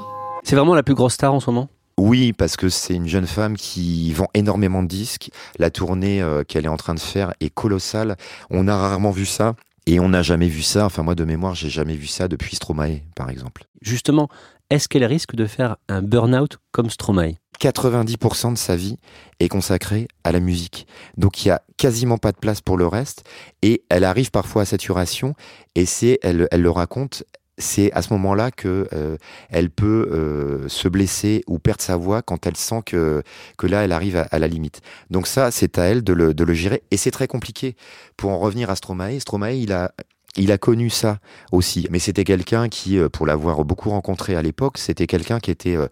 C'est 0.43 0.55
vraiment 0.55 0.75
la 0.75 0.83
plus 0.83 0.95
grosse 0.95 1.13
star 1.13 1.33
en 1.33 1.39
ce 1.39 1.49
moment? 1.49 1.69
Oui, 1.97 2.33
parce 2.33 2.57
que 2.57 2.69
c'est 2.69 2.95
une 2.95 3.07
jeune 3.07 3.27
femme 3.27 3.55
qui 3.55 4.11
vend 4.13 4.27
énormément 4.33 4.81
de 4.81 4.87
disques. 4.87 5.29
La 5.59 5.69
tournée 5.69 6.21
euh, 6.21 6.43
qu'elle 6.43 6.65
est 6.65 6.69
en 6.69 6.77
train 6.77 6.95
de 6.95 6.99
faire 6.99 7.33
est 7.39 7.49
colossale. 7.49 8.17
On 8.49 8.67
a 8.67 8.75
rarement 8.75 9.11
vu 9.11 9.25
ça. 9.25 9.55
Et 9.87 9.99
on 9.99 10.09
n'a 10.09 10.21
jamais 10.21 10.47
vu 10.47 10.61
ça, 10.61 10.85
enfin 10.85 11.01
moi 11.01 11.15
de 11.15 11.25
mémoire, 11.25 11.55
j'ai 11.55 11.69
jamais 11.69 11.95
vu 11.95 12.05
ça 12.05 12.27
depuis 12.27 12.55
Stromae, 12.55 12.99
par 13.15 13.31
exemple. 13.31 13.63
Justement, 13.81 14.29
est-ce 14.71 14.87
qu'elle 14.87 15.05
risque 15.05 15.35
de 15.35 15.45
faire 15.45 15.75
un 15.89 16.01
burn-out 16.01 16.57
comme 16.71 16.89
Stromae? 16.89 17.33
90% 17.59 18.53
de 18.53 18.57
sa 18.57 18.75
vie 18.75 18.97
est 19.39 19.49
consacrée 19.49 20.07
à 20.23 20.31
la 20.31 20.39
musique. 20.39 20.87
Donc 21.17 21.43
il 21.45 21.49
y 21.49 21.51
a 21.51 21.61
quasiment 21.77 22.17
pas 22.17 22.31
de 22.31 22.37
place 22.37 22.61
pour 22.61 22.77
le 22.77 22.87
reste 22.87 23.23
et 23.61 23.83
elle 23.89 24.05
arrive 24.05 24.31
parfois 24.31 24.63
à 24.63 24.65
saturation 24.65 25.35
et 25.75 25.85
c'est 25.85 26.17
elle, 26.23 26.47
elle 26.51 26.61
le 26.61 26.71
raconte 26.71 27.23
c'est 27.57 27.91
à 27.93 28.01
ce 28.01 28.11
moment-là 28.13 28.49
que 28.49 28.87
euh, 28.93 29.17
elle 29.49 29.69
peut 29.69 30.09
euh, 30.11 30.67
se 30.67 30.87
blesser 30.87 31.43
ou 31.47 31.59
perdre 31.59 31.81
sa 31.81 31.95
voix 31.95 32.21
quand 32.21 32.47
elle 32.47 32.57
sent 32.57 32.81
que 32.85 33.21
que 33.57 33.67
là 33.67 33.83
elle 33.83 33.91
arrive 33.91 34.25
à, 34.31 34.39
la 34.39 34.47
limite. 34.47 34.81
Donc 35.11 35.27
ça 35.27 35.51
c'est 35.51 35.77
à 35.77 35.83
elle 35.83 36.03
de 36.03 36.13
le, 36.13 36.33
de 36.33 36.43
le 36.43 36.53
gérer 36.53 36.81
et 36.91 36.97
c'est 36.97 37.11
très 37.11 37.27
compliqué. 37.27 37.75
Pour 38.17 38.31
en 38.31 38.39
revenir 38.39 38.69
à 38.69 38.75
Stromae, 38.75 39.19
Stromae 39.19 39.53
il 39.53 39.71
a 39.73 39.93
il 40.37 40.51
a 40.51 40.57
connu 40.57 40.89
ça 40.89 41.19
aussi, 41.51 41.87
mais 41.91 41.99
c'était 41.99 42.23
quelqu'un 42.23 42.69
qui, 42.69 42.97
euh, 42.97 43.09
pour 43.09 43.25
l'avoir 43.25 43.63
beaucoup 43.65 43.89
rencontré 43.89 44.35
à 44.35 44.41
l'époque, 44.41 44.77
c'était 44.77 45.07
quelqu'un 45.07 45.39
qui 45.39 45.51
était 45.51 45.75
euh, 45.75 45.87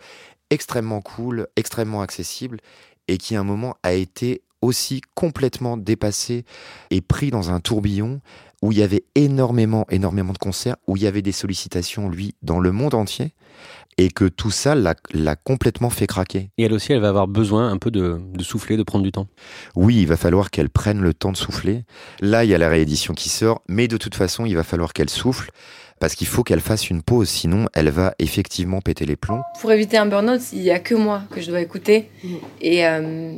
extrêmement 0.49 1.02
cool, 1.02 1.47
extrêmement 1.56 2.02
accessible, 2.02 2.60
et 3.08 3.17
qui 3.17 3.36
à 3.36 3.41
un 3.41 3.43
moment 3.43 3.75
a 3.84 3.93
été 3.93 4.41
aussi 4.62 5.02
complètement 5.15 5.78
dépassé 5.78 6.45
et 6.91 7.02
pris 7.02 7.32
dans 7.32 7.49
un 7.49 7.60
tourbillon 7.60 8.21
où 8.62 8.71
il 8.71 8.80
y 8.80 8.84
avait 8.84 9.04
énormément, 9.15 9.86
énormément 9.89 10.34
de 10.34 10.38
concerts, 10.38 10.75
où 10.88 10.97
il 10.97 11.04
y 11.04 11.08
avait 11.08 11.21
des 11.21 11.32
sollicitations, 11.32 12.10
lui, 12.10 12.36
dans 12.41 12.60
le 12.60 12.71
monde 12.71 12.93
entier, 12.93 13.34
et 13.99 14.09
que 14.09 14.23
tout 14.23 14.49
ça 14.49 14.75
l'a 14.75 15.35
complètement 15.35 15.89
fait 15.89 16.07
craquer. 16.07 16.51
Et 16.57 16.63
elle 16.63 16.71
aussi, 16.71 16.93
elle 16.93 17.01
va 17.01 17.09
avoir 17.09 17.27
besoin 17.27 17.69
un 17.69 17.77
peu 17.77 17.91
de, 17.91 18.17
souffler, 18.39 18.77
de 18.77 18.83
prendre 18.83 19.03
du 19.03 19.12
temps. 19.12 19.27
Oui, 19.75 19.97
il 19.97 20.07
va 20.07 20.15
falloir 20.15 20.51
qu'elle 20.51 20.69
prenne 20.69 21.01
le 21.01 21.13
temps 21.13 21.33
de 21.33 21.38
souffler. 21.38 21.83
Là, 22.21 22.45
il 22.45 22.49
y 22.49 22.55
a 22.55 22.57
la 22.57 22.69
réédition 22.69 23.13
qui 23.13 23.27
sort, 23.27 23.62
mais 23.67 23.89
de 23.89 23.97
toute 23.97 24.15
façon, 24.15 24.45
il 24.45 24.55
va 24.55 24.63
falloir 24.63 24.93
qu'elle 24.93 25.09
souffle 25.09 25.51
parce 25.99 26.15
qu'il 26.15 26.27
faut 26.27 26.43
qu'elle 26.43 26.62
fasse 26.62 26.89
une 26.89 27.01
pause, 27.01 27.27
sinon 27.27 27.65
elle 27.73 27.89
va 27.89 28.15
effectivement 28.19 28.79
péter 28.79 29.05
les 29.05 29.17
plombs. 29.17 29.41
Pour 29.59 29.69
éviter 29.73 29.97
un 29.97 30.05
burn-out, 30.05 30.39
il 30.53 30.62
n'y 30.62 30.71
a 30.71 30.79
que 30.79 30.95
moi 30.95 31.23
que 31.29 31.41
je 31.41 31.49
dois 31.49 31.59
écouter. 31.59 32.09
Et, 32.62 32.88
euh, 32.88 33.33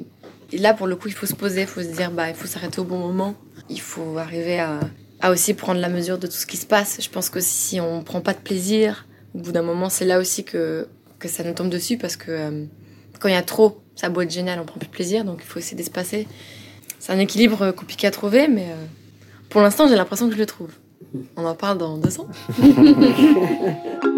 et, 0.52 0.60
là, 0.60 0.76
pour 0.76 0.86
le 0.86 0.96
coup, 0.96 1.08
il 1.08 1.16
faut 1.16 1.26
se 1.26 1.34
poser, 1.34 1.62
il 1.62 1.68
faut 1.68 1.82
se 1.82 1.88
dire, 1.88 2.12
bah, 2.12 2.30
il 2.30 2.36
faut 2.36 2.46
s'arrêter 2.46 2.80
au 2.80 2.84
bon 2.84 3.00
moment. 3.00 3.34
Il 3.68 3.82
faut 3.82 4.16
arriver 4.20 4.60
à, 4.60 4.80
à 5.22 5.32
aussi 5.32 5.56
prendre 5.56 5.80
la 5.80 5.90
mesure 5.90 6.20
de 6.20 6.28
tout 6.28 6.34
ce 6.34 6.46
qui 6.46 6.58
se 6.58 6.68
passe. 6.68 7.00
Je 7.02 7.10
pense 7.10 7.32
que 7.32 7.40
si 7.40 7.82
on 7.82 8.04
prend 8.04 8.22
pas 8.22 8.34
de 8.34 8.40
plaisir, 8.40 9.08
au 9.36 9.40
bout 9.40 9.52
d'un 9.52 9.62
moment, 9.62 9.90
c'est 9.90 10.06
là 10.06 10.20
aussi 10.20 10.44
que, 10.44 10.88
que 11.20 11.28
ça 11.28 11.44
nous 11.44 11.54
tombe 11.54 11.70
dessus 11.70 11.98
parce 11.98 12.16
que 12.16 12.32
euh, 12.32 12.66
quand 13.20 13.30
il 13.30 13.34
y 13.34 13.38
a 13.38 13.44
trop, 13.44 13.82
ça 13.96 14.10
beau 14.10 14.22
être 14.22 14.32
génial, 14.32 14.60
on 14.60 14.66
prend 14.66 14.80
plus 14.80 14.88
de 14.88 14.92
plaisir, 14.92 15.24
donc 15.24 15.40
il 15.42 15.46
faut 15.46 15.60
essayer 15.60 15.78
d'espacer. 15.78 16.28
C'est 17.00 17.12
un 17.14 17.20
équilibre 17.20 17.72
compliqué 17.72 18.08
à 18.08 18.12
trouver, 18.12 18.48
mais 18.48 18.68
euh, 18.70 18.86
pour 19.50 19.62
l'instant, 19.62 19.88
j'ai 19.88 19.96
l'impression 19.96 20.28
que 20.28 20.34
je 20.34 20.40
le 20.40 20.46
trouve. 20.46 20.72
On 21.36 21.46
en 21.46 21.56
parle 21.56 21.78
dans 21.78 21.98
deux 21.98 22.20
ans. 22.20 22.28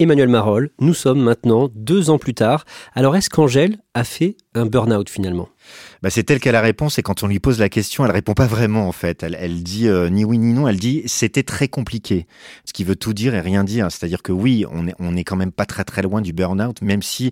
Emmanuel 0.00 0.28
Marol, 0.28 0.70
nous 0.80 0.94
sommes 0.94 1.20
maintenant 1.20 1.68
deux 1.74 2.08
ans 2.08 2.16
plus 2.16 2.32
tard. 2.32 2.64
Alors 2.94 3.16
est-ce 3.16 3.28
qu'Angèle 3.28 3.76
a 3.92 4.02
fait 4.02 4.38
un 4.54 4.64
burn-out 4.64 5.10
finalement? 5.10 5.50
Bah, 6.02 6.08
c'est 6.08 6.22
tel 6.22 6.40
qu'elle 6.40 6.54
a 6.54 6.60
la 6.60 6.66
réponse 6.66 6.98
et 6.98 7.02
quand 7.02 7.22
on 7.22 7.26
lui 7.26 7.38
pose 7.38 7.58
la 7.58 7.68
question, 7.68 8.06
elle 8.06 8.10
répond 8.10 8.32
pas 8.32 8.46
vraiment 8.46 8.88
en 8.88 8.92
fait. 8.92 9.22
Elle, 9.22 9.36
elle 9.38 9.62
dit 9.62 9.88
euh, 9.88 10.08
ni 10.08 10.24
oui 10.24 10.38
ni 10.38 10.54
non. 10.54 10.66
Elle 10.66 10.78
dit 10.78 11.02
c'était 11.04 11.42
très 11.42 11.68
compliqué, 11.68 12.26
ce 12.64 12.72
qui 12.72 12.82
veut 12.82 12.96
tout 12.96 13.12
dire 13.12 13.34
et 13.34 13.42
rien 13.42 13.62
dire. 13.62 13.92
C'est-à-dire 13.92 14.22
que 14.22 14.32
oui, 14.32 14.64
on 14.70 14.88
est 14.88 14.94
on 15.00 15.16
est 15.16 15.24
quand 15.24 15.36
même 15.36 15.52
pas 15.52 15.66
très 15.66 15.84
très 15.84 16.00
loin 16.00 16.22
du 16.22 16.32
burn-out, 16.32 16.80
même 16.80 17.02
si 17.02 17.30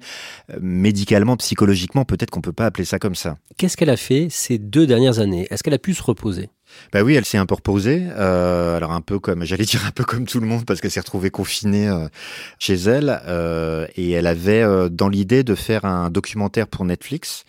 euh, 0.50 0.58
médicalement, 0.60 1.38
psychologiquement, 1.38 2.04
peut-être 2.04 2.30
qu'on 2.30 2.42
peut 2.42 2.52
pas 2.52 2.66
appeler 2.66 2.84
ça 2.84 2.98
comme 2.98 3.14
ça. 3.14 3.38
Qu'est-ce 3.56 3.78
qu'elle 3.78 3.88
a 3.88 3.96
fait 3.96 4.28
ces 4.28 4.58
deux 4.58 4.86
dernières 4.86 5.20
années? 5.20 5.46
Est-ce 5.48 5.62
qu'elle 5.62 5.72
a 5.72 5.78
pu 5.78 5.94
se 5.94 6.02
reposer? 6.02 6.50
Bah 6.92 7.02
oui, 7.02 7.14
elle 7.14 7.24
s'est 7.24 7.38
un 7.38 7.46
peu 7.46 7.54
reposée. 7.54 8.06
Euh, 8.10 8.76
alors 8.76 8.92
un 8.92 9.00
peu 9.00 9.18
comme, 9.18 9.44
j'allais 9.44 9.64
dire 9.64 9.84
un 9.86 9.90
peu 9.90 10.04
comme 10.04 10.26
tout 10.26 10.40
le 10.40 10.46
monde 10.46 10.64
parce 10.64 10.80
qu'elle 10.80 10.90
s'est 10.90 11.00
retrouvée 11.00 11.30
confinée 11.30 11.88
euh, 11.88 12.08
chez 12.58 12.74
elle 12.74 13.20
euh, 13.26 13.86
et 13.96 14.10
elle 14.12 14.26
avait 14.26 14.64
dans 14.90 15.08
l'idée 15.08 15.44
de 15.44 15.54
faire 15.54 15.84
un 15.84 16.10
documentaire 16.10 16.66
pour 16.66 16.84
Netflix 16.84 17.44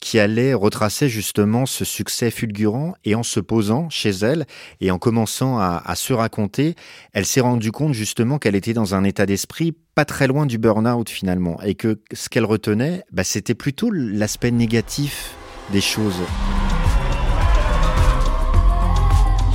qui 0.00 0.18
allait 0.18 0.52
retracer 0.52 1.08
justement 1.08 1.64
ce 1.64 1.84
succès 1.84 2.30
fulgurant 2.30 2.94
et 3.06 3.14
en 3.14 3.22
se 3.22 3.40
posant 3.40 3.88
chez 3.88 4.10
elle 4.10 4.44
et 4.82 4.90
en 4.90 4.98
commençant 4.98 5.58
à, 5.58 5.82
à 5.82 5.94
se 5.94 6.12
raconter, 6.12 6.74
elle 7.14 7.24
s'est 7.24 7.40
rendue 7.40 7.72
compte 7.72 7.94
justement 7.94 8.38
qu'elle 8.38 8.54
était 8.54 8.74
dans 8.74 8.94
un 8.94 9.02
état 9.04 9.24
d'esprit 9.24 9.74
pas 9.94 10.04
très 10.04 10.26
loin 10.26 10.44
du 10.44 10.58
burn-out 10.58 11.08
finalement 11.08 11.58
et 11.62 11.74
que 11.74 12.00
ce 12.12 12.28
qu'elle 12.28 12.44
retenait, 12.44 13.04
bah, 13.12 13.24
c'était 13.24 13.54
plutôt 13.54 13.90
l'aspect 13.90 14.50
négatif 14.50 15.30
des 15.72 15.80
choses. 15.80 16.20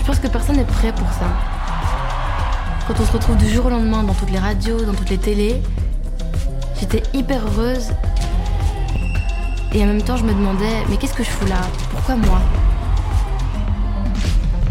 Pense 0.09 0.17
que 0.17 0.27
personne 0.27 0.55
n'est 0.55 0.63
prêt 0.63 0.91
pour 0.91 1.07
ça. 1.09 1.27
Quand 2.87 2.99
on 2.99 3.05
se 3.05 3.11
retrouve 3.11 3.37
du 3.37 3.47
jour 3.47 3.67
au 3.67 3.69
lendemain 3.69 4.01
dans 4.01 4.15
toutes 4.15 4.31
les 4.31 4.39
radios, 4.39 4.83
dans 4.83 4.95
toutes 4.95 5.11
les 5.11 5.19
télés, 5.19 5.61
j'étais 6.79 7.03
hyper 7.13 7.43
heureuse 7.45 7.91
et 9.71 9.83
en 9.83 9.85
même 9.85 10.01
temps, 10.01 10.17
je 10.17 10.23
me 10.23 10.33
demandais, 10.33 10.83
mais 10.89 10.97
qu'est-ce 10.97 11.13
que 11.13 11.21
je 11.21 11.29
fous 11.29 11.45
là? 11.45 11.61
Pourquoi 11.91 12.15
moi? 12.15 12.39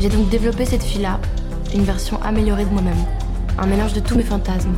J'ai 0.00 0.08
donc 0.08 0.28
développé 0.28 0.64
cette 0.64 0.82
fille-là, 0.82 1.20
une 1.72 1.84
version 1.84 2.20
améliorée 2.24 2.64
de 2.64 2.70
moi-même. 2.70 3.04
Un 3.60 3.66
mélange 3.66 3.92
de 3.92 4.00
tous 4.00 4.16
mes 4.16 4.24
fantasmes. 4.24 4.74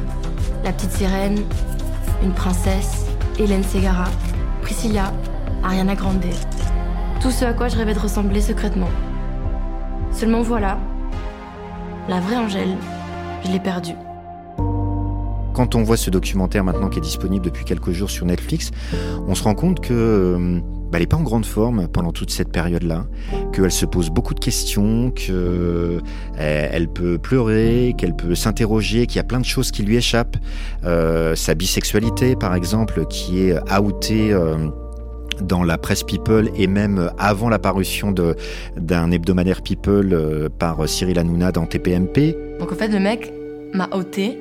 La 0.63 0.73
petite 0.75 0.93
sirène, 0.93 1.39
une 2.23 2.33
princesse, 2.33 3.07
Hélène 3.39 3.65
Ségara, 3.65 4.09
Priscilla, 4.61 5.11
Ariana 5.65 5.95
Grande. 5.95 6.23
Tout 7.23 7.31
ce 7.31 7.47
à 7.47 7.55
quoi 7.55 7.69
je 7.69 7.77
rêvais 7.77 7.95
de 7.95 7.99
ressembler 7.99 8.43
secrètement. 8.43 8.91
Seulement 10.21 10.43
voilà, 10.43 10.79
la 12.07 12.21
vraie 12.21 12.37
Angèle, 12.37 12.77
je 13.43 13.53
l'ai 13.53 13.59
perdue 13.59 13.95
quand 15.55 15.75
on 15.75 15.83
voit 15.83 15.99
ce 15.99 16.09
documentaire 16.09 16.65
maintenant 16.65 16.89
qui 16.89 16.99
est 16.99 17.03
disponible 17.03 17.45
depuis 17.45 17.67
quelques 17.67 17.91
jours 17.91 18.09
sur 18.09 18.25
Netflix, 18.25 18.71
on 19.27 19.35
se 19.35 19.43
rend 19.43 19.55
compte 19.55 19.81
que 19.81 19.93
euh, 19.93 20.61
bah, 20.91 20.93
elle 20.95 21.01
n'est 21.01 21.07
pas 21.07 21.19
en 21.19 21.23
grande 21.23 21.45
forme 21.45 21.87
pendant 21.87 22.13
toute 22.13 22.31
cette 22.31 22.51
période-là, 22.51 23.05
qu'elle 23.53 23.71
se 23.71 23.85
pose 23.85 24.09
beaucoup 24.09 24.33
de 24.33 24.41
questions, 24.41 25.11
qu'elle 25.11 25.35
euh, 25.35 26.87
peut 26.95 27.19
pleurer, 27.19 27.95
qu'elle 27.99 28.17
peut 28.17 28.35
s'interroger, 28.35 29.07
qu'il 29.07 29.17
y 29.17 29.21
a 29.21 29.25
plein 29.25 29.41
de 29.41 29.45
choses 29.45 29.71
qui 29.71 29.83
lui 29.83 29.97
échappent. 29.97 30.39
Euh, 30.85 31.35
sa 31.35 31.55
bisexualité, 31.55 32.37
par 32.37 32.55
exemple, 32.55 33.05
qui 33.07 33.41
est 33.43 33.59
outée. 33.79 34.35
Dans 35.43 35.63
la 35.63 35.79
presse 35.79 36.03
People 36.03 36.51
et 36.57 36.67
même 36.67 37.11
avant 37.19 37.49
l'apparition 37.49 38.13
d'un 38.77 39.11
hebdomadaire 39.11 39.63
People 39.63 40.13
euh, 40.13 40.49
par 40.49 40.89
Cyril 40.89 41.19
Hanouna 41.19 41.53
dans 41.53 41.67
TPMP. 41.67 42.37
Donc 42.59 42.73
en 42.73 42.77
fait, 42.77 42.89
le 42.89 43.01
mec 43.01 43.33
m'a 43.73 43.89
ôté 43.93 44.39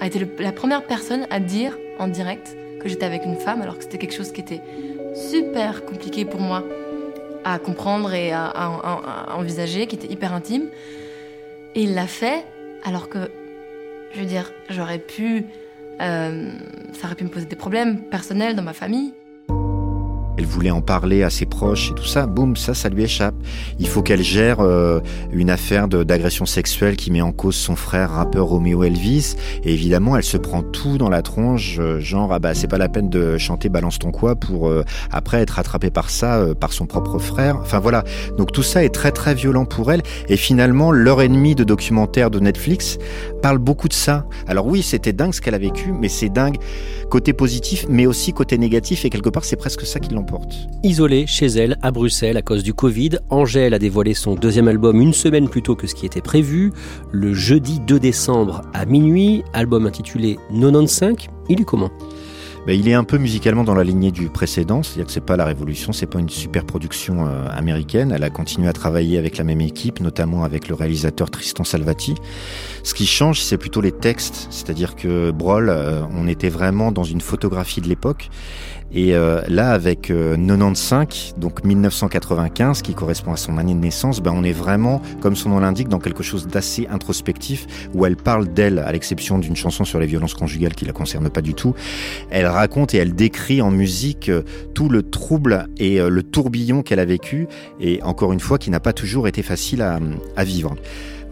a 0.00 0.06
été 0.06 0.26
la 0.38 0.52
première 0.52 0.86
personne 0.86 1.26
à 1.30 1.40
dire 1.40 1.76
en 1.98 2.08
direct 2.08 2.56
que 2.80 2.88
j'étais 2.88 3.04
avec 3.04 3.24
une 3.24 3.36
femme, 3.36 3.60
alors 3.60 3.76
que 3.76 3.84
c'était 3.84 3.98
quelque 3.98 4.14
chose 4.14 4.32
qui 4.32 4.40
était 4.40 4.62
super 5.14 5.84
compliqué 5.84 6.24
pour 6.24 6.40
moi 6.40 6.64
à 7.44 7.58
comprendre 7.58 8.12
et 8.14 8.32
à, 8.32 8.52
envisager, 9.34 9.86
qui 9.86 9.96
était 9.96 10.10
hyper 10.10 10.32
intime. 10.32 10.64
Et 11.74 11.82
il 11.82 11.94
l'a 11.94 12.06
fait, 12.06 12.44
alors 12.84 13.08
que, 13.08 13.30
je 14.14 14.20
veux 14.20 14.26
dire, 14.26 14.50
j'aurais 14.68 14.98
pu. 14.98 15.44
Euh, 16.00 16.50
ça 16.94 17.06
aurait 17.06 17.14
pu 17.14 17.24
me 17.24 17.28
poser 17.28 17.44
des 17.44 17.56
problèmes 17.56 18.00
personnels 18.04 18.56
dans 18.56 18.62
ma 18.62 18.72
famille 18.72 19.12
elle 20.40 20.46
voulait 20.46 20.70
en 20.70 20.80
parler 20.80 21.22
à 21.22 21.28
ses 21.28 21.44
et 21.62 21.94
tout 21.94 22.06
ça, 22.06 22.26
boum, 22.26 22.56
ça, 22.56 22.74
ça 22.74 22.88
lui 22.88 23.02
échappe. 23.02 23.34
Il 23.78 23.86
faut 23.86 24.02
qu'elle 24.02 24.22
gère 24.22 24.60
euh, 24.60 25.00
une 25.32 25.50
affaire 25.50 25.88
d'agression 25.88 26.46
sexuelle 26.46 26.96
qui 26.96 27.10
met 27.10 27.20
en 27.20 27.32
cause 27.32 27.54
son 27.54 27.76
frère 27.76 28.12
rappeur 28.12 28.46
Romeo 28.46 28.82
Elvis. 28.82 29.34
Et 29.64 29.72
évidemment, 29.72 30.16
elle 30.16 30.24
se 30.24 30.36
prend 30.36 30.62
tout 30.62 30.96
dans 30.96 31.10
la 31.10 31.22
tronche, 31.22 31.76
euh, 31.78 32.00
genre, 32.00 32.32
ah 32.32 32.38
bah, 32.38 32.54
c'est 32.54 32.68
pas 32.68 32.78
la 32.78 32.88
peine 32.88 33.10
de 33.10 33.36
chanter 33.36 33.68
Balance 33.68 33.98
ton 33.98 34.10
quoi 34.10 34.36
pour 34.36 34.68
euh, 34.68 34.84
après 35.10 35.40
être 35.40 35.50
rattrapée 35.50 35.90
par 35.90 36.10
ça, 36.10 36.44
par 36.58 36.72
son 36.72 36.86
propre 36.86 37.18
frère. 37.18 37.58
Enfin 37.60 37.78
voilà. 37.78 38.04
Donc 38.38 38.52
tout 38.52 38.62
ça 38.62 38.82
est 38.82 38.94
très 38.94 39.12
très 39.12 39.34
violent 39.34 39.66
pour 39.66 39.92
elle. 39.92 40.02
Et 40.28 40.36
finalement, 40.36 40.92
l'heure 40.92 41.20
et 41.20 41.28
de 41.28 41.64
documentaire 41.64 42.30
de 42.30 42.38
Netflix 42.38 42.98
parle 43.42 43.58
beaucoup 43.58 43.88
de 43.88 43.92
ça. 43.92 44.26
Alors 44.46 44.66
oui, 44.66 44.82
c'était 44.82 45.12
dingue 45.12 45.32
ce 45.32 45.40
qu'elle 45.40 45.54
a 45.54 45.58
vécu, 45.58 45.92
mais 45.92 46.08
c'est 46.08 46.28
dingue 46.28 46.56
côté 47.10 47.32
positif, 47.32 47.86
mais 47.88 48.06
aussi 48.06 48.32
côté 48.32 48.56
négatif. 48.56 49.04
Et 49.04 49.10
quelque 49.10 49.28
part, 49.28 49.44
c'est 49.44 49.56
presque 49.56 49.86
ça 49.86 50.00
qui 50.00 50.14
l'emporte. 50.14 50.54
Isolée 50.82 51.26
chez 51.26 51.49
elle 51.56 51.78
à 51.82 51.90
Bruxelles 51.90 52.36
à 52.36 52.42
cause 52.42 52.62
du 52.62 52.74
Covid, 52.74 53.18
Angèle 53.30 53.74
a 53.74 53.78
dévoilé 53.78 54.14
son 54.14 54.34
deuxième 54.34 54.68
album 54.68 55.00
une 55.00 55.12
semaine 55.12 55.48
plus 55.48 55.62
tôt 55.62 55.76
que 55.76 55.86
ce 55.86 55.94
qui 55.94 56.06
était 56.06 56.20
prévu, 56.20 56.72
le 57.12 57.34
jeudi 57.34 57.80
2 57.80 57.98
décembre 57.98 58.62
à 58.72 58.84
minuit, 58.84 59.42
album 59.52 59.86
intitulé 59.86 60.38
95. 60.52 61.16
Il 61.48 61.60
est 61.60 61.64
comment? 61.64 61.90
Ben, 62.66 62.78
il 62.78 62.88
est 62.88 62.94
un 62.94 63.04
peu 63.04 63.16
musicalement 63.16 63.64
dans 63.64 63.74
la 63.74 63.84
lignée 63.84 64.10
du 64.10 64.28
précédent, 64.28 64.82
c'est-à-dire 64.82 65.06
que 65.06 65.12
c'est 65.12 65.24
pas 65.24 65.36
la 65.36 65.46
révolution, 65.46 65.94
c'est 65.94 66.06
pas 66.06 66.18
une 66.18 66.28
super 66.28 66.66
production 66.66 67.26
euh, 67.26 67.48
américaine. 67.48 68.12
Elle 68.14 68.22
a 68.22 68.28
continué 68.28 68.68
à 68.68 68.74
travailler 68.74 69.16
avec 69.16 69.38
la 69.38 69.44
même 69.44 69.62
équipe, 69.62 70.00
notamment 70.00 70.44
avec 70.44 70.68
le 70.68 70.74
réalisateur 70.74 71.30
Tristan 71.30 71.64
Salvati. 71.64 72.16
Ce 72.82 72.92
qui 72.92 73.06
change, 73.06 73.40
c'est 73.40 73.56
plutôt 73.56 73.80
les 73.80 73.92
textes, 73.92 74.46
c'est-à-dire 74.50 74.94
que 74.94 75.30
Brol, 75.30 75.70
euh, 75.70 76.02
on 76.14 76.28
était 76.28 76.50
vraiment 76.50 76.92
dans 76.92 77.04
une 77.04 77.22
photographie 77.22 77.80
de 77.80 77.88
l'époque. 77.88 78.28
Et 78.92 79.14
euh, 79.14 79.40
là, 79.48 79.70
avec 79.70 80.08
95, 80.08 81.34
donc 81.36 81.64
1995, 81.64 82.82
qui 82.82 82.94
correspond 82.94 83.32
à 83.32 83.36
son 83.36 83.58
année 83.58 83.74
de 83.74 83.78
naissance, 83.78 84.20
ben 84.20 84.32
on 84.34 84.42
est 84.42 84.52
vraiment, 84.52 85.00
comme 85.20 85.36
son 85.36 85.50
nom 85.50 85.60
l'indique, 85.60 85.88
dans 85.88 85.98
quelque 85.98 86.22
chose 86.22 86.46
d'assez 86.46 86.88
introspectif, 86.90 87.66
où 87.94 88.04
elle 88.04 88.16
parle 88.16 88.48
d'elle, 88.48 88.78
à 88.78 88.90
l'exception 88.92 89.38
d'une 89.38 89.56
chanson 89.56 89.84
sur 89.84 90.00
les 90.00 90.06
violences 90.06 90.34
conjugales 90.34 90.74
qui 90.74 90.84
la 90.84 90.92
concerne 90.92 91.30
pas 91.30 91.42
du 91.42 91.54
tout. 91.54 91.74
Elle 92.30 92.46
raconte 92.46 92.94
et 92.94 92.98
elle 92.98 93.14
décrit 93.14 93.62
en 93.62 93.70
musique 93.70 94.28
euh, 94.28 94.42
tout 94.74 94.88
le 94.88 95.02
trouble 95.02 95.68
et 95.78 96.00
euh, 96.00 96.08
le 96.08 96.22
tourbillon 96.22 96.82
qu'elle 96.82 97.00
a 97.00 97.04
vécu, 97.04 97.46
et 97.80 98.02
encore 98.02 98.32
une 98.32 98.40
fois, 98.40 98.58
qui 98.58 98.70
n'a 98.70 98.80
pas 98.80 98.92
toujours 98.92 99.28
été 99.28 99.42
facile 99.42 99.82
à, 99.82 100.00
à 100.36 100.44
vivre. 100.44 100.74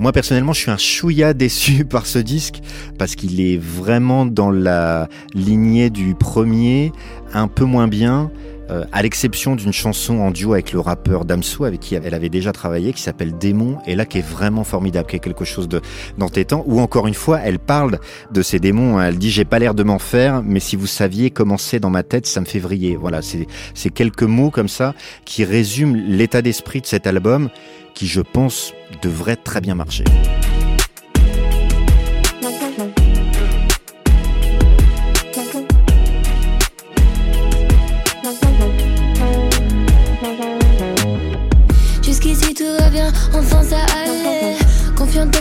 Moi 0.01 0.13
personnellement, 0.13 0.53
je 0.53 0.61
suis 0.61 0.71
un 0.71 0.77
chouïa 0.77 1.35
déçu 1.35 1.85
par 1.85 2.07
ce 2.07 2.21
disque 2.21 2.61
parce 2.99 3.17
qu'il 3.17 3.41
est 3.41 3.59
vraiment 3.59 4.27
dans 4.27 4.51
la 4.51 5.09
lignée 5.35 5.91
du 5.91 6.15
premier, 6.15 6.93
un 7.33 7.49
peu 7.49 7.65
moins 7.65 7.89
bien. 7.89 8.31
Euh, 8.71 8.85
à 8.93 9.03
l'exception 9.03 9.57
d'une 9.57 9.73
chanson 9.73 10.19
en 10.19 10.31
duo 10.31 10.53
avec 10.53 10.73
le 10.73 10.81
rappeur 10.81 11.25
Damso, 11.25 11.65
avec 11.65 11.81
qui 11.81 11.95
elle 11.95 12.13
avait 12.13 12.29
déjà 12.29 12.53
travaillé, 12.53 12.93
qui 12.93 13.01
s'appelle 13.01 13.39
Démon, 13.39 13.79
et 13.87 13.95
là 13.95 14.05
qui 14.05 14.19
est 14.19 14.27
vraiment 14.27 14.63
formidable, 14.63 15.09
qui 15.09 15.17
est 15.17 15.21
quelque 15.21 15.47
chose 15.47 15.69
de 15.69 15.81
d'entêtant, 16.19 16.65
où 16.67 16.79
encore 16.81 17.07
une 17.07 17.15
fois, 17.15 17.41
elle 17.43 17.59
parle 17.59 17.99
de 18.31 18.43
ces 18.43 18.59
démons, 18.59 18.99
hein. 18.99 19.09
elle 19.09 19.17
dit 19.17 19.31
j'ai 19.31 19.47
pas 19.47 19.59
l'air 19.59 19.75
de 19.75 19.83
m'en 19.83 19.99
faire, 19.99 20.43
mais 20.43 20.61
si 20.61 20.77
vous 20.77 20.87
saviez 20.87 21.31
comment 21.31 21.57
c'est 21.57 21.81
dans 21.81 21.91
ma 21.91 22.03
tête, 22.03 22.27
ça 22.27 22.41
me 22.41 22.47
fait 22.47 22.59
vriller. 22.59 22.97
Voilà, 22.97 23.21
c'est 23.23 23.91
quelques 23.91 24.23
mots 24.23 24.51
comme 24.51 24.69
ça 24.69 24.95
qui 25.25 25.45
résument 25.45 25.97
l'état 26.07 26.43
d'esprit 26.43 26.83
de 26.83 26.87
cet 26.87 27.07
album, 27.07 27.49
qui 27.95 28.07
je 28.07 28.21
pense 28.21 28.75
devrait 29.03 29.37
très 29.37 29.63
bien 29.63 29.77
marcher. 29.77 30.05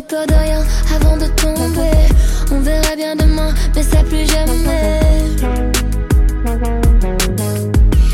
De 0.09 0.15
rien 0.15 0.63
avant 0.95 1.17
de 1.17 1.25
tomber. 1.25 1.91
On 2.49 2.61
verra 2.61 2.95
bien 2.95 3.13
demain, 3.17 3.53
mais 3.75 3.83
ça 3.83 3.97
plus 4.03 4.25
jamais. 4.25 5.01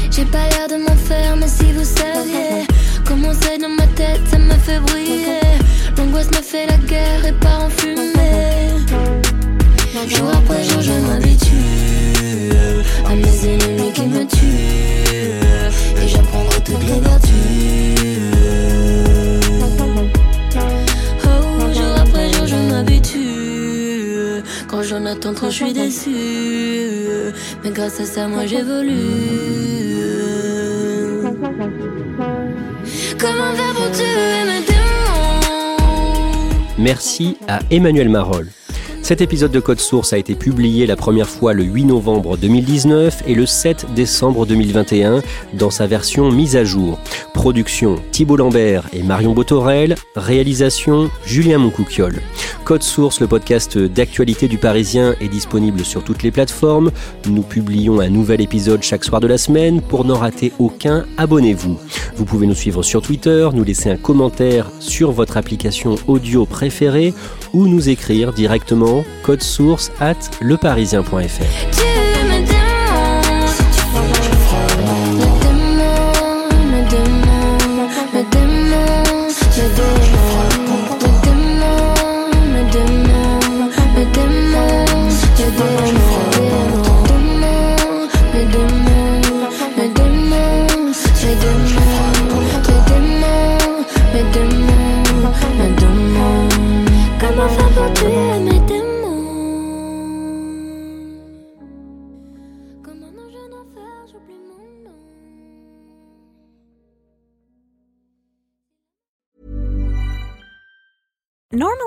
J'ai 0.09 0.25
pas 0.25 0.49
l'air 0.49 0.67
de 0.69 0.77
m'en 0.83 0.95
faire, 0.95 1.35
mais 1.37 1.47
si 1.47 1.71
vous 1.71 1.83
saviez 1.83 2.65
comment 3.05 3.31
c'est 3.39 3.59
dans 3.59 3.69
ma 3.69 3.85
tête, 3.95 4.21
ça 4.31 4.39
me 4.39 4.53
fait 4.53 4.79
briller. 4.79 5.41
L'angoisse 5.95 6.31
me 6.31 6.41
fait 6.41 6.65
la 6.65 6.77
guerre 6.77 7.25
et 7.27 7.33
part 7.33 7.65
en 7.65 7.69
fumée. 7.69 8.71
Jour 10.07 10.31
après 10.33 10.63
jour, 10.63 10.81
je 10.81 10.93
m'habitue 10.93 12.49
à 13.05 13.13
mes 13.13 13.45
ennemis 13.45 13.93
qui 13.93 14.07
me 14.07 14.25
tuent. 14.25 16.01
Et 16.01 16.07
j'apprendrai 16.07 16.59
toutes 16.63 16.83
les 16.87 16.99
vertus. 17.01 17.32
Je 25.49 25.49
suis 25.49 25.73
déçue. 25.73 27.33
Mais 27.63 27.71
grâce 27.71 27.99
à 27.99 28.05
ça, 28.05 28.27
moi 28.27 28.45
j'évolue. 28.45 28.91
Comment 33.19 33.53
tuer 33.93 34.33
Merci 36.77 37.37
à 37.47 37.59
Emmanuel 37.71 38.09
Marol. 38.09 38.49
Cet 39.03 39.21
épisode 39.21 39.51
de 39.51 39.59
Code 39.59 39.79
Source 39.79 40.13
a 40.13 40.17
été 40.17 40.33
publié 40.33 40.85
la 40.85 40.95
première 40.95 41.29
fois 41.29 41.53
le 41.53 41.63
8 41.63 41.85
novembre 41.85 42.37
2019 42.37 43.23
et 43.27 43.35
le 43.35 43.45
7 43.45 43.93
décembre 43.93 44.45
2021 44.45 45.21
dans 45.53 45.69
sa 45.69 45.87
version 45.87 46.31
mise 46.31 46.55
à 46.55 46.63
jour. 46.63 46.99
Production 47.43 47.97
Thibault 48.13 48.37
Lambert 48.37 48.85
et 48.93 49.03
Marion 49.03 49.33
Botorel, 49.33 49.95
réalisation 50.15 51.09
Julien 51.25 51.57
Moncouquiole. 51.57 52.21
Code 52.63 52.83
Source, 52.83 53.19
le 53.19 53.27
podcast 53.27 53.77
d'actualité 53.77 54.47
du 54.47 54.57
Parisien, 54.57 55.13
est 55.19 55.27
disponible 55.27 55.83
sur 55.83 56.05
toutes 56.05 56.23
les 56.23 56.31
plateformes. 56.31 56.89
Nous 57.27 57.41
publions 57.41 57.99
un 57.99 58.07
nouvel 58.07 58.39
épisode 58.39 58.81
chaque 58.81 59.03
soir 59.03 59.19
de 59.19 59.27
la 59.27 59.37
semaine. 59.37 59.81
Pour 59.81 60.05
n'en 60.05 60.15
rater 60.15 60.53
aucun, 60.57 61.03
abonnez-vous. 61.17 61.77
Vous 62.15 62.23
pouvez 62.23 62.47
nous 62.47 62.55
suivre 62.55 62.81
sur 62.81 63.01
Twitter, 63.01 63.49
nous 63.53 63.65
laisser 63.65 63.89
un 63.89 63.97
commentaire 63.97 64.71
sur 64.79 65.11
votre 65.11 65.35
application 65.35 65.95
audio 66.07 66.45
préférée 66.45 67.13
ou 67.51 67.67
nous 67.67 67.89
écrire 67.89 68.31
directement 68.31 69.03
code 69.21 69.43
source 69.43 69.91
at 69.99 70.15
leparisien.fr. 70.39 71.82